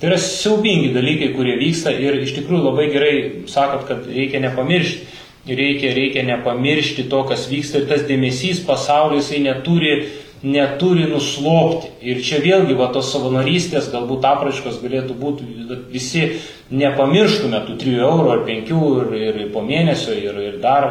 tai 0.00 0.10
yra 0.12 0.20
siaubingi 0.22 0.92
dalykai, 0.94 1.32
kurie 1.36 1.56
vyksta 1.60 1.94
ir 1.94 2.20
iš 2.22 2.36
tikrųjų 2.38 2.68
labai 2.68 2.90
gerai 2.94 3.14
sakot, 3.50 3.86
kad 3.90 4.10
reikia 4.10 4.42
nepamiršti. 4.46 5.14
Reikia, 5.46 5.92
reikia 5.94 6.24
nepamiršti 6.26 7.04
to, 7.06 7.20
kas 7.28 7.44
vyksta 7.46 7.78
ir 7.78 7.84
tas 7.86 8.00
dėmesys 8.08 8.64
pasaulyje 8.66 9.20
jisai 9.20 9.44
neturi 9.44 9.92
neturi 10.42 11.06
nuslopti. 11.10 11.92
Ir 12.06 12.20
čia 12.24 12.40
vėlgi 12.44 12.76
va 12.78 12.90
tos 12.94 13.08
savanorystės, 13.12 13.90
galbūt 13.92 14.26
apraiškos 14.28 14.80
galėtų 14.82 15.16
būti, 15.20 15.46
visi 15.92 16.26
nepamirštume 16.70 17.62
tų 17.68 17.78
3 17.80 17.96
eurų 18.08 18.32
ar 18.34 18.44
5 18.48 18.74
ir, 18.74 19.14
ir 19.20 19.40
po 19.54 19.62
mėnesio 19.64 20.16
ir, 20.16 20.36
ir 20.50 20.58
dar 20.62 20.90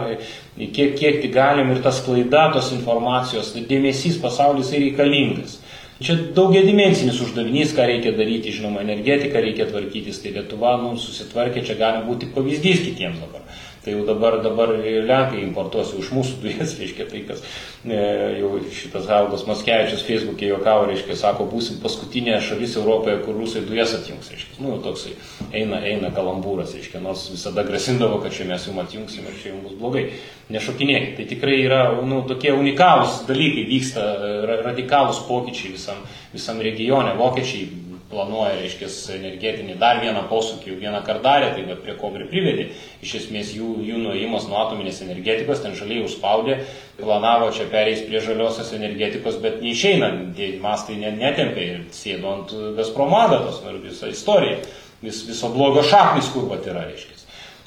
kiek, 0.58 0.96
kiek 0.98 1.22
tik 1.22 1.34
galim 1.36 1.72
ir 1.74 1.84
tas 1.84 2.02
klaida 2.06 2.48
tos 2.54 2.72
informacijos, 2.76 3.54
tai 3.54 3.66
dėmesys 3.70 4.20
pasaulis 4.24 4.72
yra 4.74 4.86
reikalingas. 4.88 5.60
Čia 5.96 6.18
daugiadimensinis 6.36 7.22
uždavinys, 7.24 7.72
ką 7.76 7.86
reikia 7.88 8.12
daryti, 8.18 8.52
žinoma, 8.52 8.82
energetiką 8.84 9.40
reikia 9.40 9.70
tvarkytis, 9.70 10.20
tai 10.20 10.34
Lietuva 10.36 10.74
mums 10.82 11.06
susitvarkė, 11.08 11.64
čia 11.64 11.78
gali 11.80 12.02
būti 12.04 12.28
pavyzdys 12.36 12.82
kitiems 12.84 13.22
dabar. 13.24 13.46
Tai 13.86 13.94
jau 13.94 14.06
dabar, 14.06 14.40
dabar 14.42 14.72
Lenkai 14.82 15.44
importuos 15.46 15.92
iš 15.94 16.08
mūsų 16.16 16.40
dujas, 16.42 16.72
reiškia 16.80 17.06
tai, 17.06 17.20
kas 17.28 17.44
e, 17.86 18.00
jau 18.40 18.50
šitas 18.74 19.06
Haldas 19.12 19.44
Maskevičius 19.46 20.02
Facebook'e 20.08 20.50
juokavo, 20.50 20.88
reiškia, 20.90 21.14
sako, 21.20 21.46
būsim 21.52 21.78
paskutinė 21.84 22.40
šalis 22.42 22.74
Europoje, 22.82 23.20
kur 23.22 23.38
rusai 23.38 23.62
dujas 23.68 23.94
atjungs, 24.00 24.32
reiškia. 24.34 24.58
Nu, 24.64 24.80
toksai 24.82 25.14
eina, 25.54 25.84
eina 25.86 26.10
kalambūras, 26.16 26.74
reiškia, 26.74 27.04
nors 27.06 27.28
visada 27.30 27.62
grasindavo, 27.68 28.18
kad 28.24 28.34
čia 28.34 28.50
mes 28.50 28.66
jums 28.66 28.82
atjungsim 28.88 29.30
ir 29.30 29.38
čia 29.44 29.52
jums 29.54 29.70
bus 29.70 29.78
blogai. 29.78 30.08
Nešokinėkit. 30.50 31.14
Tai 31.20 31.30
tikrai 31.30 31.62
yra, 31.62 31.84
nu, 32.10 32.24
tokie 32.26 32.58
unikalūs 32.58 33.22
dalykai 33.30 33.68
vyksta, 33.70 34.10
radikalūs 34.66 35.22
pokyčiai 35.30 35.76
visam, 35.78 36.02
visam 36.34 36.62
regione. 36.62 37.14
Vokiečiai 37.22 37.70
planuoja, 38.16 38.56
reiškia, 38.62 38.88
energetinį 39.18 39.76
dar 39.82 40.00
vieną 40.04 40.24
posūkį, 40.32 40.72
jau 40.72 40.78
vieną 40.80 41.02
kartą 41.06 41.24
darė, 41.26 41.50
tai 41.56 41.66
va, 41.68 41.76
prie 41.84 41.96
ko 42.00 42.12
ir 42.16 42.28
privedė. 42.32 42.70
Iš 43.04 43.16
esmės 43.22 43.52
jų, 43.58 43.74
jų 43.84 44.00
nuėjimas 44.06 44.48
nuo 44.50 44.62
atominės 44.62 45.02
energetikos, 45.04 45.64
ten 45.66 45.76
žaliai 45.76 46.06
užspaudė, 46.06 46.62
planavo 47.02 47.52
čia 47.56 47.68
pereis 47.72 48.06
prie 48.08 48.24
žaliosios 48.24 48.72
energetikos, 48.78 49.42
bet 49.44 49.60
neišeina, 49.66 50.14
mastai 50.64 50.98
netempė 51.04 51.68
ir 51.74 51.84
sėdo 51.96 52.32
ant 52.32 52.56
Gazpromo 52.80 53.20
adatos, 53.26 53.60
ir 53.68 53.84
visa 53.84 54.10
istorija, 54.12 54.64
vis, 55.04 55.26
viso 55.28 55.52
blogo 55.54 55.84
šaknis, 55.86 56.32
kur 56.34 56.48
pat 56.52 56.72
yra, 56.72 56.88
reiškia. 56.88 57.16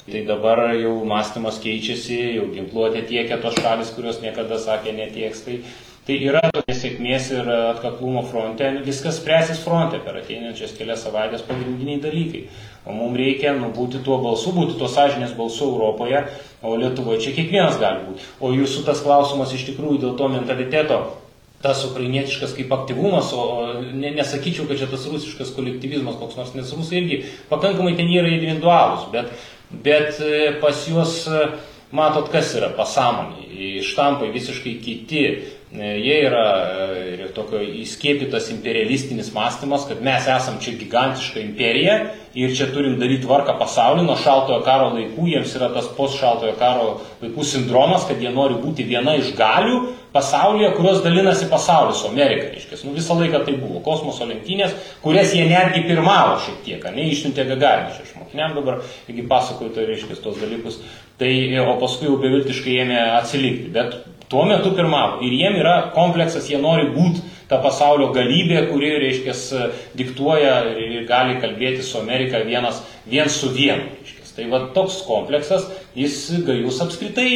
Tai 0.09 0.23
dabar 0.25 0.71
jau 0.73 1.03
mąstymas 1.05 1.59
keičiasi, 1.61 2.17
jau 2.39 2.47
ginkluotė 2.49 3.03
tiekia 3.05 3.37
tos 3.43 3.59
šalis, 3.61 3.91
kurios 3.93 4.17
niekada 4.23 4.57
sakė 4.57 4.95
netieks. 4.97 5.43
Tai 5.45 5.59
Tai 6.07 6.15
yra 6.25 6.41
nesėkmės 6.55 7.29
ir 7.35 7.49
atkaklumo 7.53 8.23
fronte, 8.29 8.69
viskas 8.85 9.19
spręsis 9.19 9.59
fronte 9.61 9.99
per 10.01 10.17
ateinančias 10.21 10.73
kelias 10.77 11.03
savaitės 11.05 11.43
pagrindiniai 11.45 12.01
dalykai. 12.01 12.43
O 12.87 12.95
mums 12.95 13.19
reikia 13.19 13.53
nu, 13.57 13.69
būti 13.75 14.01
tuo 14.05 14.17
balsu, 14.23 14.53
būti 14.55 14.77
tuo 14.79 14.87
sąžinės 14.89 15.35
balsu 15.37 15.67
Europoje, 15.67 16.23
o 16.65 16.73
Lietuvoje 16.79 17.25
čia 17.25 17.35
kiekvienas 17.35 17.77
gali 17.81 18.07
būti. 18.07 18.25
O 18.41 18.53
jūsų 18.55 18.85
tas 18.87 19.03
klausimas 19.05 19.53
iš 19.53 19.67
tikrųjų 19.69 19.99
dėl 20.05 20.15
to 20.17 20.29
mentaliteto, 20.31 21.01
tas 21.61 21.83
ukrainietiškas 21.85 22.55
kaip 22.55 22.71
aktyvumas, 22.71 23.33
o 23.35 23.73
ne, 23.83 24.13
nesakyčiau, 24.15 24.65
kad 24.69 24.79
čia 24.79 24.87
tas 24.89 25.05
rusiškas 25.11 25.51
kolektyvizmas 25.57 26.17
koks 26.21 26.39
nors, 26.39 26.53
nes 26.55 26.71
rusai 26.75 27.01
irgi 27.01 27.19
pakankamai 27.51 27.97
ten 27.99 28.11
yra 28.15 28.31
individualūs, 28.31 29.09
bet, 29.11 29.33
bet 29.83 30.21
e, 30.23 30.53
pas 30.63 30.85
juos 30.87 31.25
e, 31.27 31.49
matot, 31.91 32.31
kas 32.31 32.53
yra 32.55 32.71
pasąmonė, 32.77 33.83
štampai 33.83 34.31
visiškai 34.31 34.77
kiti 34.79 35.25
jie 35.71 36.15
yra 36.25 36.45
e, 36.65 37.01
ir 37.13 37.27
tokio 37.35 37.59
įskiepytas 37.61 38.47
imperialistinis 38.55 39.29
mąstymas, 39.35 39.85
kad 39.85 40.01
mes 40.01 40.25
esam 40.25 40.57
čia 40.63 40.73
gigantiška 40.79 41.43
imperija 41.43 41.99
ir 42.33 42.55
čia 42.57 42.71
turim 42.73 42.95
daryti 42.97 43.27
tvarką 43.27 43.53
pasaulį 43.59 44.07
nuo 44.07 44.15
šaltojo 44.17 44.63
karo 44.65 44.89
laikų, 44.95 45.27
jiems 45.29 45.53
yra 45.59 45.69
tas 45.75 45.91
post 45.93 46.17
šaltojo 46.17 46.55
karo 46.57 46.89
laikų 47.21 47.45
sindromas, 47.45 48.07
kad 48.09 48.17
jie 48.21 48.33
nori 48.33 48.57
būti 48.63 48.87
viena 48.89 49.13
iš 49.19 49.35
galių 49.37 49.79
pasaulyje, 50.13 50.73
kurios 50.73 51.03
dalinasi 51.05 51.45
pasaulis, 51.53 52.01
su 52.01 52.09
Amerika, 52.09 52.49
reiškia. 52.49 52.81
Nu, 52.87 52.95
visą 52.97 53.19
laiką 53.19 53.43
tai 53.45 53.57
buvo 53.61 53.83
kosmoso 53.85 54.25
lenktynės, 54.25 54.73
kurias 55.05 55.35
jie 55.37 55.45
netgi 55.51 55.85
pirmavo 55.85 56.39
šiek 56.47 56.63
tiek, 56.65 56.87
ne, 56.95 57.11
išsiuntė 57.13 57.45
Gagarinį, 57.51 57.93
aš 58.07 58.15
mokiniam 58.17 58.57
dabar, 58.57 58.81
taigi 59.05 59.29
pasakoju, 59.29 59.75
tai 59.77 59.85
reiškia 59.91 60.17
tos 60.23 60.41
dalykus, 60.41 60.81
tai, 61.21 61.33
o 61.61 61.77
paskui 61.81 62.09
jau 62.09 62.17
beviltiškai 62.23 62.79
ėmė 62.87 63.03
atsilikti, 63.19 63.69
bet 63.75 63.99
tuo 64.29 64.45
metu 64.45 64.71
pirmavo. 64.77 65.19
Ir 65.25 65.33
jiem 65.33 65.57
yra 65.59 65.75
kompleksas, 65.95 66.47
jie 66.49 66.61
nori 66.61 66.89
būti 66.93 67.25
ta 67.49 67.57
pasaulio 67.63 68.11
galybė, 68.13 68.67
kuri, 68.69 68.93
reiškia, 69.01 69.35
diktuoja 69.97 70.55
ir 70.77 71.03
gali 71.09 71.39
kalbėti 71.41 71.83
su 71.85 71.97
Amerika 71.97 72.43
vienas, 72.45 72.83
vien 73.09 73.29
su 73.29 73.49
vienu. 73.55 73.89
Reiškia. 73.97 74.19
Tai 74.39 74.45
va 74.47 74.59
toks 74.71 75.01
kompleksas, 75.03 75.65
jis 75.99 76.13
gajus 76.47 76.77
apskritai 76.85 77.31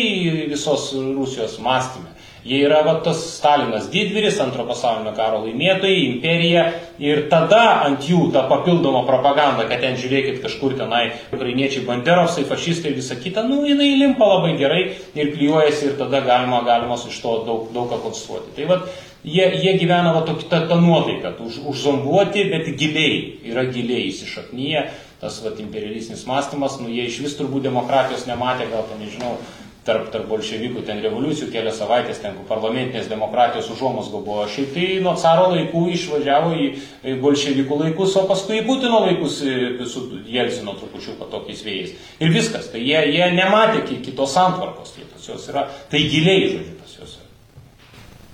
visos 0.48 0.86
Rusijos 0.94 1.58
mąstymė. 1.60 2.13
Jie 2.44 2.58
yra 2.66 2.82
va, 2.84 2.98
tas 3.00 3.22
Stalinas 3.38 3.86
didvyris, 3.92 4.36
antro 4.44 4.66
pasaulinio 4.68 5.14
karo 5.16 5.40
laimėtojai, 5.46 6.02
imperija 6.10 6.66
ir 7.00 7.22
tada 7.32 7.62
ant 7.86 8.04
jų 8.04 8.26
ta 8.34 8.44
papildoma 8.50 9.06
propaganda, 9.08 9.64
kad 9.70 9.80
ten 9.80 9.96
žiūrėkit 10.00 10.42
kažkur 10.44 10.76
tenai 10.76 11.06
ukrainiečiai 11.32 11.86
banderovsai, 11.88 12.44
fašistai 12.50 12.92
ir 12.92 13.00
visa 13.00 13.16
kita, 13.16 13.46
nu 13.48 13.62
jinai 13.64 13.94
limpa 14.02 14.28
labai 14.28 14.58
gerai 14.60 14.82
ir 15.16 15.32
klyjuojasi 15.38 15.88
ir 15.94 15.96
tada 16.04 16.20
galima, 16.28 16.60
galima 16.68 17.00
iš 17.00 17.22
to 17.24 17.38
daug, 17.48 17.72
daug 17.72 17.88
ką 17.94 18.02
konstruoti. 18.10 18.52
Tai 18.60 18.68
va, 18.74 18.82
jie, 19.24 19.48
jie 19.64 19.78
gyvena 19.80 20.12
va 20.12 20.28
tokia 20.28 20.52
ta, 20.52 20.62
ta 20.68 20.82
nuotaika, 20.84 21.38
už, 21.40 21.64
užzombuoti, 21.72 22.50
bet 22.52 22.68
giliai, 22.76 23.24
yra 23.54 23.64
giliai 23.72 24.10
įsišaknyje 24.12 24.86
tas 25.24 25.40
va, 25.40 25.54
imperialistinis 25.64 26.26
mąstymas, 26.28 26.82
nu 26.84 26.92
jie 26.92 27.06
iš 27.08 27.22
vis 27.24 27.38
turbūt 27.40 27.64
demokratijos 27.64 28.26
nematė, 28.28 28.68
gal 28.74 28.84
ten 28.90 29.00
nežinau, 29.00 29.38
tarp, 29.88 30.10
tarp 30.14 30.28
bolševikų 30.32 30.84
ten 30.88 31.02
revoliucijų 31.04 31.50
kelias 31.54 31.80
savaitės, 31.82 32.22
ten 32.24 32.38
parlamentinės 32.50 33.10
demokratijos 33.12 33.70
užuomasgo 33.74 34.22
buvo. 34.24 34.46
Šiaip 34.52 34.72
tai 34.76 34.88
nuo 35.04 35.16
caro 35.20 35.50
laikų 35.54 35.84
išvažiavo 35.98 36.54
į 36.56 37.18
bolševikų 37.24 37.80
laikus, 37.84 38.16
o 38.20 38.26
paskui 38.30 38.62
į 38.62 38.68
Putino 38.68 39.04
laikus 39.06 39.42
su 39.92 40.06
Jelcino 40.32 40.78
trupučiu 40.80 41.18
tokiais 41.24 41.66
vėjais. 41.66 41.98
Ir 42.24 42.32
viskas. 42.36 42.72
Tai 42.72 42.84
jie, 42.84 43.00
jie 43.12 43.28
nematė 43.36 43.84
kitos 44.06 44.36
santvarkos. 44.38 44.96
Tai, 44.96 45.10
jos 45.24 45.52
yra, 45.52 45.68
tai 45.92 46.04
giliai, 46.12 46.48
žodžiu, 46.52 46.80
pas 46.80 46.96
juos. 47.00 47.20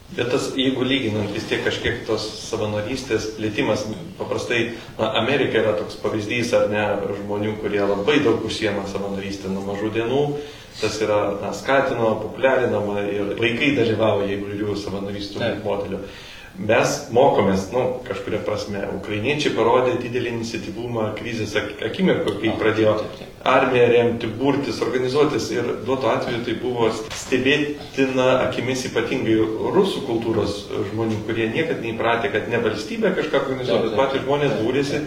Bet 0.10 0.32
tas, 0.34 0.48
jeigu 0.58 0.86
lyginant 0.90 1.30
vis 1.36 1.46
tiek 1.46 1.62
kažkiek 1.62 2.00
tos 2.08 2.24
savanorystės 2.48 3.28
plėtimas, 3.36 3.84
paprastai 4.18 4.72
na, 4.98 5.12
Amerika 5.22 5.62
yra 5.62 5.76
toks 5.78 6.00
pavyzdys, 6.02 6.50
ar 6.58 6.66
ne, 6.72 6.86
žmonių, 7.20 7.54
kurie 7.62 7.84
labai 7.84 8.18
daug 8.26 8.42
užsiema 8.50 8.88
savanorystę 8.90 9.54
nuo 9.54 9.68
mažų 9.68 9.92
dienų, 10.00 10.24
tas 10.82 10.98
yra 11.04 11.20
na, 11.42 11.54
skatino, 11.56 12.16
populiarinama 12.24 13.04
ir 13.10 13.36
vaikai 13.40 13.76
dalyvauja 13.78 14.34
įvairių 14.38 14.76
savanoristų 14.80 15.54
modelių. 15.66 16.04
Mes 16.60 16.96
mokomės, 17.16 17.70
nu, 17.72 17.82
kažkuria 18.04 18.42
prasme, 18.44 18.82
ukrainiečiai 18.98 19.54
parodė 19.56 19.94
didelį 20.02 20.34
iniciatyvumą 20.34 21.06
krizės 21.16 21.54
akimirko, 21.56 22.34
kai 22.42 22.52
pradėjo 22.60 22.98
armiją 23.48 23.86
remti, 23.94 24.28
burtis, 24.42 24.82
organizuotis 24.84 25.48
ir 25.56 25.70
duoto 25.88 26.10
atveju 26.12 26.42
tai 26.44 26.58
buvo 26.60 26.90
stebėtina 27.16 28.28
akimis 28.50 28.84
ypatingai 28.90 29.38
rusų 29.78 30.04
kultūros 30.10 30.66
žmonių, 30.90 31.22
kurie 31.30 31.48
niekada 31.54 31.80
neįpratė, 31.86 32.34
kad 32.34 32.52
ne 32.52 32.60
valstybė 32.66 33.14
kažką 33.22 33.46
organizuoja, 33.46 33.86
bet 33.86 34.00
patys 34.02 34.26
žmonės 34.26 34.58
būrėsi. 34.60 35.04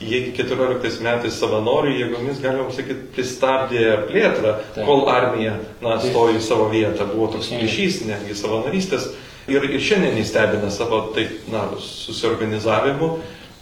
Jie 0.00 0.30
14 0.32 1.02
metais 1.04 1.34
savanorių 1.36 1.90
jėgomis, 1.92 2.38
galima 2.40 2.72
sakyti, 2.72 3.10
pristabdė 3.12 3.82
plėtrą, 4.08 4.54
kol 4.78 5.04
armija 5.12 5.58
na, 5.84 5.98
stojo 6.00 6.38
į 6.38 6.44
savo 6.44 6.70
vietą. 6.72 7.04
Buvo 7.10 7.28
toks 7.34 7.50
ryšys, 7.52 8.00
netgi 8.08 8.36
savanorystės 8.38 9.10
ir, 9.50 9.66
ir 9.68 9.84
šiandien 9.84 10.16
jis 10.16 10.32
stebina 10.32 10.70
savo 10.72 11.02
taip, 11.12 11.44
na, 11.52 11.66
susiorganizavimu, 11.84 13.10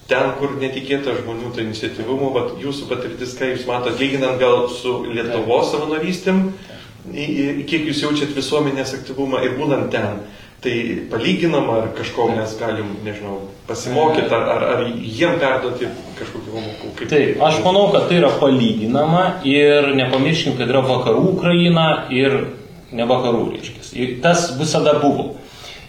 ten, 0.08 0.30
kur 0.38 0.54
netikėta 0.62 1.16
žmonių 1.18 1.52
tai 1.56 1.66
iniciatyvumu, 1.66 2.30
bet 2.36 2.56
jūsų 2.62 2.88
patirtis, 2.92 3.34
ką 3.38 3.52
jūs 3.52 3.66
matot, 3.68 3.98
lyginant 3.98 4.38
gal 4.40 4.68
su 4.72 5.00
Lietuvos 5.10 5.72
savanorystėm, 5.74 6.44
kiek 7.10 7.88
jūs 7.88 8.04
jaučiat 8.06 8.34
visuomenės 8.36 8.94
aktyvumą 9.00 9.42
ir 9.42 9.58
būnant 9.58 9.90
ten. 9.92 10.22
Tai 10.58 11.06
palyginama, 11.10 11.74
ar 11.78 11.90
kažko 11.94 12.24
mes 12.34 12.54
galim, 12.58 12.88
nežinau, 13.06 13.44
pasimokyti, 13.68 14.26
ar, 14.34 14.48
ar, 14.56 14.62
ar 14.72 14.80
jiem 14.90 15.36
perduoti 15.38 15.86
kažkokį 16.18 16.54
pamokų. 16.54 16.88
Kaip... 16.98 17.10
Taip, 17.12 17.42
aš 17.46 17.60
manau, 17.62 17.84
kad 17.94 18.08
tai 18.10 18.16
yra 18.18 18.32
palyginama 18.40 19.20
ir 19.46 19.92
nepamirškim, 20.00 20.56
kad 20.58 20.72
yra 20.72 20.80
vakarų 20.82 21.20
Ukraina 21.36 21.84
ir 22.10 22.34
ne 22.90 23.06
vakarų, 23.06 23.44
reiškia. 23.52 23.84
Ir 24.02 24.16
tas 24.24 24.48
visada 24.58 24.96
buvo. 24.98 25.36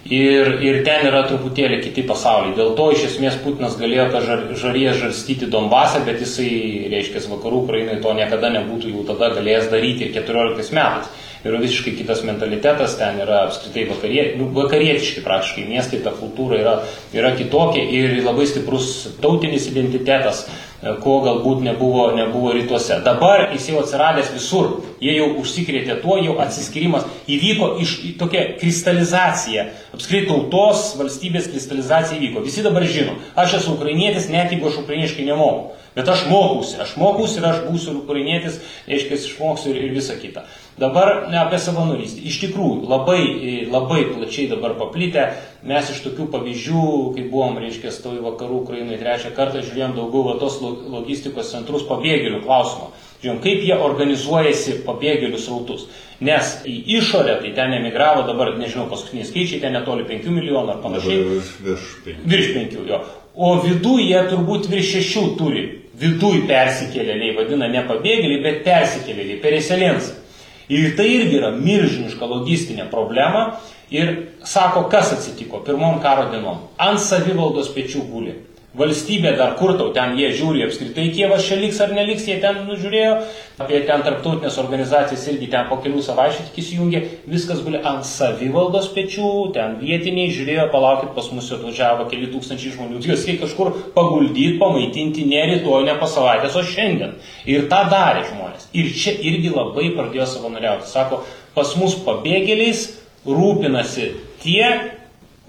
Ir, 0.05 0.51
ir 0.63 0.77
ten 0.85 1.07
yra 1.09 1.23
truputėlį 1.25 1.81
kiti 1.87 2.05
pasauliai. 2.07 2.53
Dėl 2.57 2.75
to 2.77 2.85
iš 2.93 3.07
esmės 3.07 3.39
Putinas 3.41 3.73
galėjo 3.77 4.05
tą 4.13 4.21
žar, 4.25 4.43
žarėje 4.57 4.93
žarstyti 5.01 5.49
Donbasą, 5.49 6.03
bet 6.05 6.21
jisai, 6.21 6.51
reiškia, 6.93 7.25
vakarų 7.33 7.65
Ukrainai 7.65 7.97
to 8.05 8.13
niekada 8.17 8.53
nebūtų 8.53 8.93
jau 8.93 9.07
tada 9.09 9.33
galėjęs 9.33 9.73
daryti 9.73 10.07
ir 10.07 10.13
14 10.21 10.77
metais 10.77 11.09
yra 11.43 11.59
visiškai 11.59 11.93
kitas 11.95 12.23
mentalitetas, 12.27 12.97
ten 12.99 13.19
yra 13.23 13.43
apskritai 13.47 13.85
vakarie, 13.89 14.23
nu, 14.39 14.49
vakarietiški 14.55 15.23
praktiškai 15.23 15.67
miestai, 15.69 16.01
ta 16.03 16.11
kultūra 16.15 16.59
yra, 16.59 16.73
yra 17.15 17.31
kitokia 17.37 17.85
ir 17.85 18.17
labai 18.25 18.47
stiprus 18.49 18.89
tautinis 19.23 19.69
identitetas, 19.71 20.43
e, 20.81 20.97
ko 21.03 21.19
galbūt 21.23 21.63
nebuvo, 21.63 22.09
nebuvo 22.17 22.51
rytuose. 22.57 22.99
Dabar 23.05 23.47
jis 23.53 23.69
jau 23.71 23.79
atsiradęs 23.83 24.33
visur, 24.35 24.71
jie 24.99 25.15
jau 25.15 25.29
užsikrėtė 25.39 26.01
tuo, 26.03 26.19
jau 26.19 26.35
atsiskirimas 26.43 27.07
įvyko 27.31 27.73
iš 27.85 27.95
tokia 28.19 28.45
kristalizacija, 28.59 29.69
apskritai 29.95 30.27
tautos 30.33 30.89
valstybės 30.99 31.47
kristalizacija 31.53 32.19
įvyko. 32.19 32.43
Visi 32.43 32.67
dabar 32.67 32.83
žino, 32.83 33.15
aš 33.39 33.61
esu 33.61 33.77
ukrainietis, 33.77 34.27
net 34.33 34.51
jeigu 34.51 34.67
aš 34.67 34.83
ukrainiškai 34.83 35.27
nemoku. 35.31 35.69
Bet 35.95 36.07
aš 36.07 36.27
mokausi, 36.29 36.77
aš 36.79 36.93
mokausi 37.01 37.39
ir 37.41 37.45
aš 37.49 37.63
būsiu 37.65 37.95
ukrainietis, 38.03 38.59
reiškia, 38.87 39.17
išmoksiu 39.17 39.73
ir, 39.73 39.79
ir 39.87 39.95
visą 39.97 40.15
kitą. 40.21 40.45
Dabar 40.79 41.27
ne, 41.27 41.35
apie 41.41 41.57
savanorystę. 41.59 42.21
Iš 42.29 42.37
tikrųjų, 42.45 42.87
labai, 42.87 43.21
labai 43.67 44.05
plačiai 44.13 44.47
dabar 44.47 44.77
paplitę. 44.79 45.25
Mes 45.67 45.89
iš 45.91 45.99
tokių 46.05 46.29
pavyzdžių, 46.31 46.83
kai 47.17 47.25
buvom, 47.27 47.57
reiškia, 47.59 47.91
stovai 47.91 48.21
vakarų 48.23 48.61
Ukrainai 48.63 48.99
trečią 49.01 49.33
kartą, 49.35 49.59
žiūrėjom 49.65 49.97
daugiau 49.97 50.23
va, 50.29 50.37
tos 50.39 50.59
logistikos 50.63 51.51
centrus 51.51 51.83
pabėgėlių 51.89 52.39
klausimą. 52.45 52.93
Žiūrėjom, 53.19 53.41
kaip 53.43 53.65
jie 53.67 53.75
organizuojasi 53.89 54.77
pabėgėlių 54.85 55.41
srautus. 55.43 55.89
Nes 56.23 56.53
į 56.67 56.77
išorę, 56.99 57.35
tai 57.43 57.51
ten 57.57 57.75
emigravo 57.75 58.23
dabar, 58.27 58.53
nežinau, 58.59 58.87
paskutiniai 58.91 59.27
skaičiai, 59.27 59.59
ten 59.65 59.75
netoli 59.75 60.07
5 60.07 60.31
milijonų 60.31 60.77
ar 60.77 60.79
panašiai. 60.85 61.27
Virš 61.65 61.91
5. 62.07 62.23
Virš 62.35 62.49
5, 62.55 62.79
jo. 62.87 63.01
O 63.35 63.51
viduje 63.65 64.07
jie 64.13 64.23
turbūt 64.31 64.71
virš 64.71 64.95
6 65.11 65.35
turi. 65.39 65.67
Viduj 65.99 66.45
persikėlėliai, 66.47 67.35
vadina 67.35 67.67
ne 67.67 67.83
pabėgėliai, 67.83 68.39
bet 68.47 68.63
persikėlėliai, 68.63 69.41
pereselensai. 69.43 70.28
Ir 70.69 70.93
tai 70.97 71.07
irgi 71.15 71.39
yra 71.39 71.49
milžiniška 71.55 72.27
logistinė 72.29 72.85
problema. 72.91 73.59
Ir 73.89 74.11
sako, 74.45 74.83
kas 74.91 75.15
atsitiko 75.15 75.63
pirmom 75.65 75.97
karo 76.03 76.27
dienom. 76.29 76.67
Ant 76.77 77.01
savivaldos 77.01 77.71
pečių 77.73 78.03
guli 78.11 78.35
valstybė 78.79 79.35
dar 79.37 79.55
kur 79.59 79.75
tau 79.79 79.91
ten 79.95 80.15
jie 80.17 80.29
žiūri 80.35 80.63
apskritai 80.65 81.09
Kievas 81.13 81.45
čia 81.47 81.57
liks 81.59 81.79
ar 81.83 81.91
neliks, 81.95 82.25
jie 82.29 82.37
ten 82.41 82.61
nužiūrėjo, 82.67 83.13
apie 83.59 83.81
ten 83.87 84.03
tarptautinės 84.05 84.59
organizacijas 84.61 85.25
irgi 85.33 85.49
ten 85.51 85.67
po 85.69 85.79
kelių 85.83 86.03
savaičių 86.05 86.45
tik 86.47 86.59
įsijungė, 86.63 87.01
viskas 87.29 87.63
guli 87.65 87.81
ant 87.91 88.07
savivaldos 88.07 88.87
pečių, 88.95 89.31
ten 89.55 89.75
vietiniai 89.81 90.31
žiūrėjo, 90.35 90.69
palaukit, 90.73 91.11
pas 91.17 91.27
mus 91.35 91.49
atvažiavo 91.55 92.07
keli 92.11 92.29
tūkstančiai 92.31 92.75
žmonių, 92.77 93.01
juos 93.03 93.25
reikia 93.27 93.43
kažkur 93.45 93.73
paguldyti, 93.97 94.55
pamaitinti 94.61 95.27
ne 95.27 95.43
rytoj, 95.53 95.83
ne 95.87 95.97
po 95.99 96.07
savaitės, 96.09 96.55
o 96.55 96.63
šiandien. 96.63 97.17
Ir 97.49 97.67
tą 97.71 97.83
darė 97.91 98.23
žmonės. 98.29 98.69
Ir 98.77 98.93
čia 98.95 99.15
irgi 99.17 99.51
labai 99.53 99.89
pradėjo 99.97 100.27
savanoriauti. 100.35 100.87
Sako, 100.89 101.23
pas 101.55 101.75
mus 101.79 101.97
pabėgėliais 102.05 102.85
rūpinasi 103.27 104.13
tie, 104.43 104.63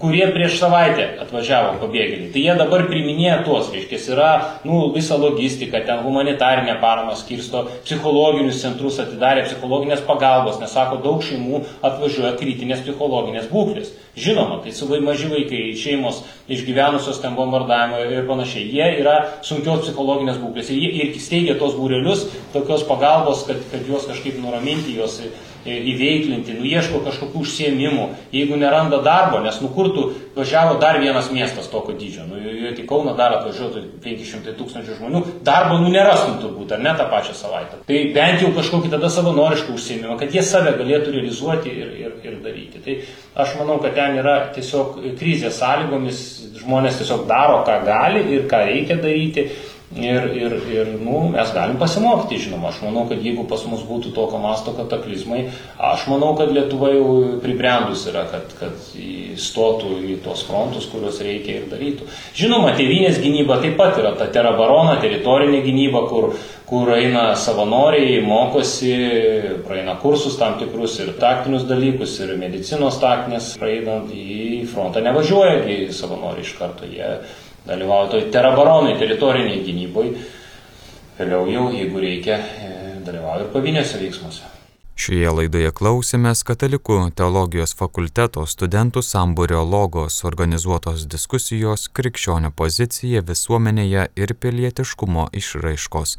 kurie 0.01 0.25
prieš 0.33 0.57
savaitę 0.59 1.05
atvažiavo 1.23 1.77
pabėgėliai. 1.81 2.31
Tai 2.33 2.43
jie 2.43 2.55
dabar 2.59 2.85
priminėja 2.89 3.41
tuos, 3.45 3.69
reiškia, 3.73 3.99
yra 4.15 4.31
nu, 4.67 4.83
visa 4.95 5.17
logistika, 5.21 5.83
ten 5.85 6.01
humanitarinė 6.05 6.79
parama 6.81 7.15
skirsto, 7.19 7.67
psichologinius 7.85 8.61
centrus 8.63 8.99
atidarė, 9.03 9.45
psichologinės 9.47 10.03
pagalbos, 10.07 10.59
nes 10.61 10.73
sako, 10.73 10.99
daug 11.05 11.23
šeimų 11.25 11.63
atvažiuoja 11.87 12.33
kritinės 12.41 12.83
psichologinės 12.85 13.49
būklės. 13.53 13.93
Žinoma, 14.17 14.59
tai 14.63 14.73
su 14.75 14.89
maži 14.91 15.29
vaikai, 15.31 15.61
šeimos 15.79 16.23
išgyvenusios 16.51 17.21
ten 17.23 17.37
bombardavimo 17.37 18.01
ir 18.03 18.25
panašiai, 18.27 18.65
jie 18.67 18.89
yra 18.99 19.15
sunkios 19.47 19.85
psichologinės 19.85 20.41
būklės 20.41 20.73
ir 20.73 20.81
jie 20.81 21.05
ir 21.05 21.21
steigia 21.21 21.55
tos 21.59 21.77
būrelius, 21.79 22.25
tokios 22.51 22.83
pagalbos, 22.89 23.45
kad, 23.47 23.61
kad 23.71 23.87
juos 23.87 24.09
kažkaip 24.09 24.41
nuraminti, 24.43 24.97
juos 24.97 25.21
įveiklinti, 25.65 26.55
nu 26.57 26.65
ieško 26.65 27.01
kažkokių 27.05 27.41
užsiemimų, 27.43 28.07
jeigu 28.33 28.57
neranda 28.59 29.01
darbo, 29.05 29.41
nes 29.45 29.59
nukurtų 29.61 30.07
važiavo 30.35 30.77
dar 30.81 30.99
vienas 31.01 31.29
miestas 31.33 31.69
tokio 31.71 31.95
dydžio, 31.97 32.25
nu 32.29 32.39
į 32.71 32.85
Kauną 32.89 33.13
dar 33.17 33.35
atvažiuotų 33.37 33.83
500 34.03 34.55
tūkstančių 34.57 34.97
žmonių, 34.97 35.21
darbo 35.45 35.77
nu 35.81 35.91
nerastum 35.93 36.39
turbūt, 36.41 36.73
ar 36.75 36.83
ne 36.83 36.93
tą 36.97 37.07
pačią 37.11 37.35
savaitę. 37.37 37.81
Tai 37.87 37.99
bent 38.15 38.43
jau 38.43 38.51
kažkokį 38.55 38.91
tada 38.93 39.09
savanorišką 39.13 39.75
užsiemimą, 39.77 40.17
kad 40.19 40.33
jie 40.33 40.43
save 40.45 40.73
galėtų 40.79 41.15
realizuoti 41.15 41.71
ir, 41.71 41.91
ir, 42.01 42.15
ir 42.25 42.39
daryti. 42.43 42.81
Tai 42.85 42.97
aš 43.45 43.57
manau, 43.59 43.77
kad 43.83 43.95
ten 43.97 44.17
yra 44.21 44.37
tiesiog 44.55 44.97
krizės 45.19 45.59
sąlygomis, 45.61 46.23
žmonės 46.61 47.01
tiesiog 47.01 47.27
daro, 47.29 47.61
ką 47.67 47.81
gali 47.87 48.25
ir 48.35 48.49
ką 48.51 48.65
reikia 48.71 48.97
daryti. 49.03 49.47
Ir, 49.91 50.23
ir, 50.39 50.53
ir 50.71 50.87
nu, 51.03 51.17
mes 51.33 51.49
galim 51.51 51.75
pasimokyti, 51.75 52.37
žinoma. 52.45 52.69
Aš 52.69 52.77
manau, 52.85 53.01
kad 53.09 53.19
jeigu 53.19 53.43
pas 53.49 53.65
mus 53.67 53.81
būtų 53.83 54.13
tokio 54.15 54.39
masto 54.39 54.71
kataklizmai, 54.77 55.41
aš 55.75 56.05
manau, 56.07 56.29
kad 56.39 56.53
Lietuva 56.55 56.93
jau 56.93 57.09
pribrendus 57.43 58.05
yra, 58.07 58.23
kad, 58.31 58.53
kad 58.55 58.85
įstotų 58.95 59.97
į 60.13 60.15
tos 60.23 60.45
frontus, 60.47 60.87
kuriuos 60.93 61.19
reikia 61.27 61.57
ir 61.57 61.67
darytų. 61.73 62.07
Žinoma, 62.39 62.71
tėvynės 62.79 63.19
gynyba 63.19 63.59
taip 63.59 63.75
pat 63.81 63.99
yra 63.99 64.15
ta 64.15 64.29
terabarona, 64.31 64.95
teritorinė 65.03 65.59
gynyba, 65.67 66.05
kur, 66.07 66.31
kur 66.71 66.95
eina 66.95 67.33
savanoriai, 67.35 68.23
mokosi, 68.23 68.95
praeina 69.67 69.99
kursus 69.99 70.39
tam 70.39 70.55
tikrus 70.63 71.01
ir 71.03 71.17
taktinius 71.19 71.67
dalykus, 71.67 72.15
ir 72.23 72.37
medicinos 72.39 73.03
taktinės, 73.03 73.57
praeidant 73.59 74.15
į 74.15 74.63
frontą 74.71 75.03
nevažiuoja 75.03 75.91
savanoriai 75.91 76.47
iš 76.47 76.55
karto. 76.63 76.87
Jie 76.87 77.17
dalyvauja 77.67 78.11
toj 78.11 78.29
terabaronai, 78.33 78.95
teritoriniai 78.99 79.61
gynyboj, 79.65 80.15
vėliau 81.19 81.45
jau, 81.51 81.67
jeigu 81.75 82.01
reikia, 82.01 82.39
e, 82.39 82.71
dalyvauja 83.05 83.45
ir 83.45 83.53
pavinėse 83.53 84.01
veiksmuose. 84.01 84.49
Šioje 85.01 85.31
laidoje 85.33 85.71
klausėmės 85.73 86.43
Katalikų 86.45 86.97
teologijos 87.17 87.71
fakulteto 87.73 88.43
studentų 88.45 89.01
sambūrio 89.01 89.63
logos 89.65 90.19
organizuotos 90.27 91.07
diskusijos 91.09 91.87
krikščionio 91.89 92.51
pozicija 92.53 93.23
visuomenėje 93.25 94.03
ir 94.13 94.33
pilietiškumo 94.37 95.29
išraiškos. 95.41 96.17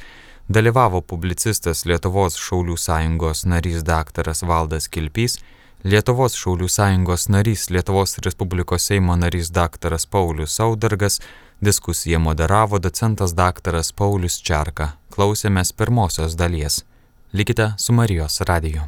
Dalyvavo 0.50 0.98
publicistas 1.06 1.84
Lietuvos 1.86 2.34
Šaulių 2.42 2.74
sąjungos 2.74 3.44
narys 3.46 3.84
daktaras 3.86 4.42
Valdas 4.42 4.88
Kilpys, 4.90 5.38
Lietuvos 5.82 6.36
Šaulių 6.38 6.68
sąjungos 6.70 7.24
narys, 7.26 7.64
Lietuvos 7.74 8.14
Respublikos 8.22 8.84
Seimo 8.86 9.16
narys 9.18 9.50
dr. 9.50 9.96
Paulius 10.10 10.54
Saudargas, 10.54 11.18
diskusiją 11.58 12.20
moderavo 12.22 12.78
docentas 12.78 13.34
dr. 13.34 13.80
Paulius 13.96 14.38
Čerka. 14.38 14.92
Klausėmės 15.10 15.74
pirmosios 15.74 16.38
dalies. 16.38 16.84
Likite 17.32 17.72
su 17.78 17.92
Marijos 17.92 18.40
radiju. 18.46 18.86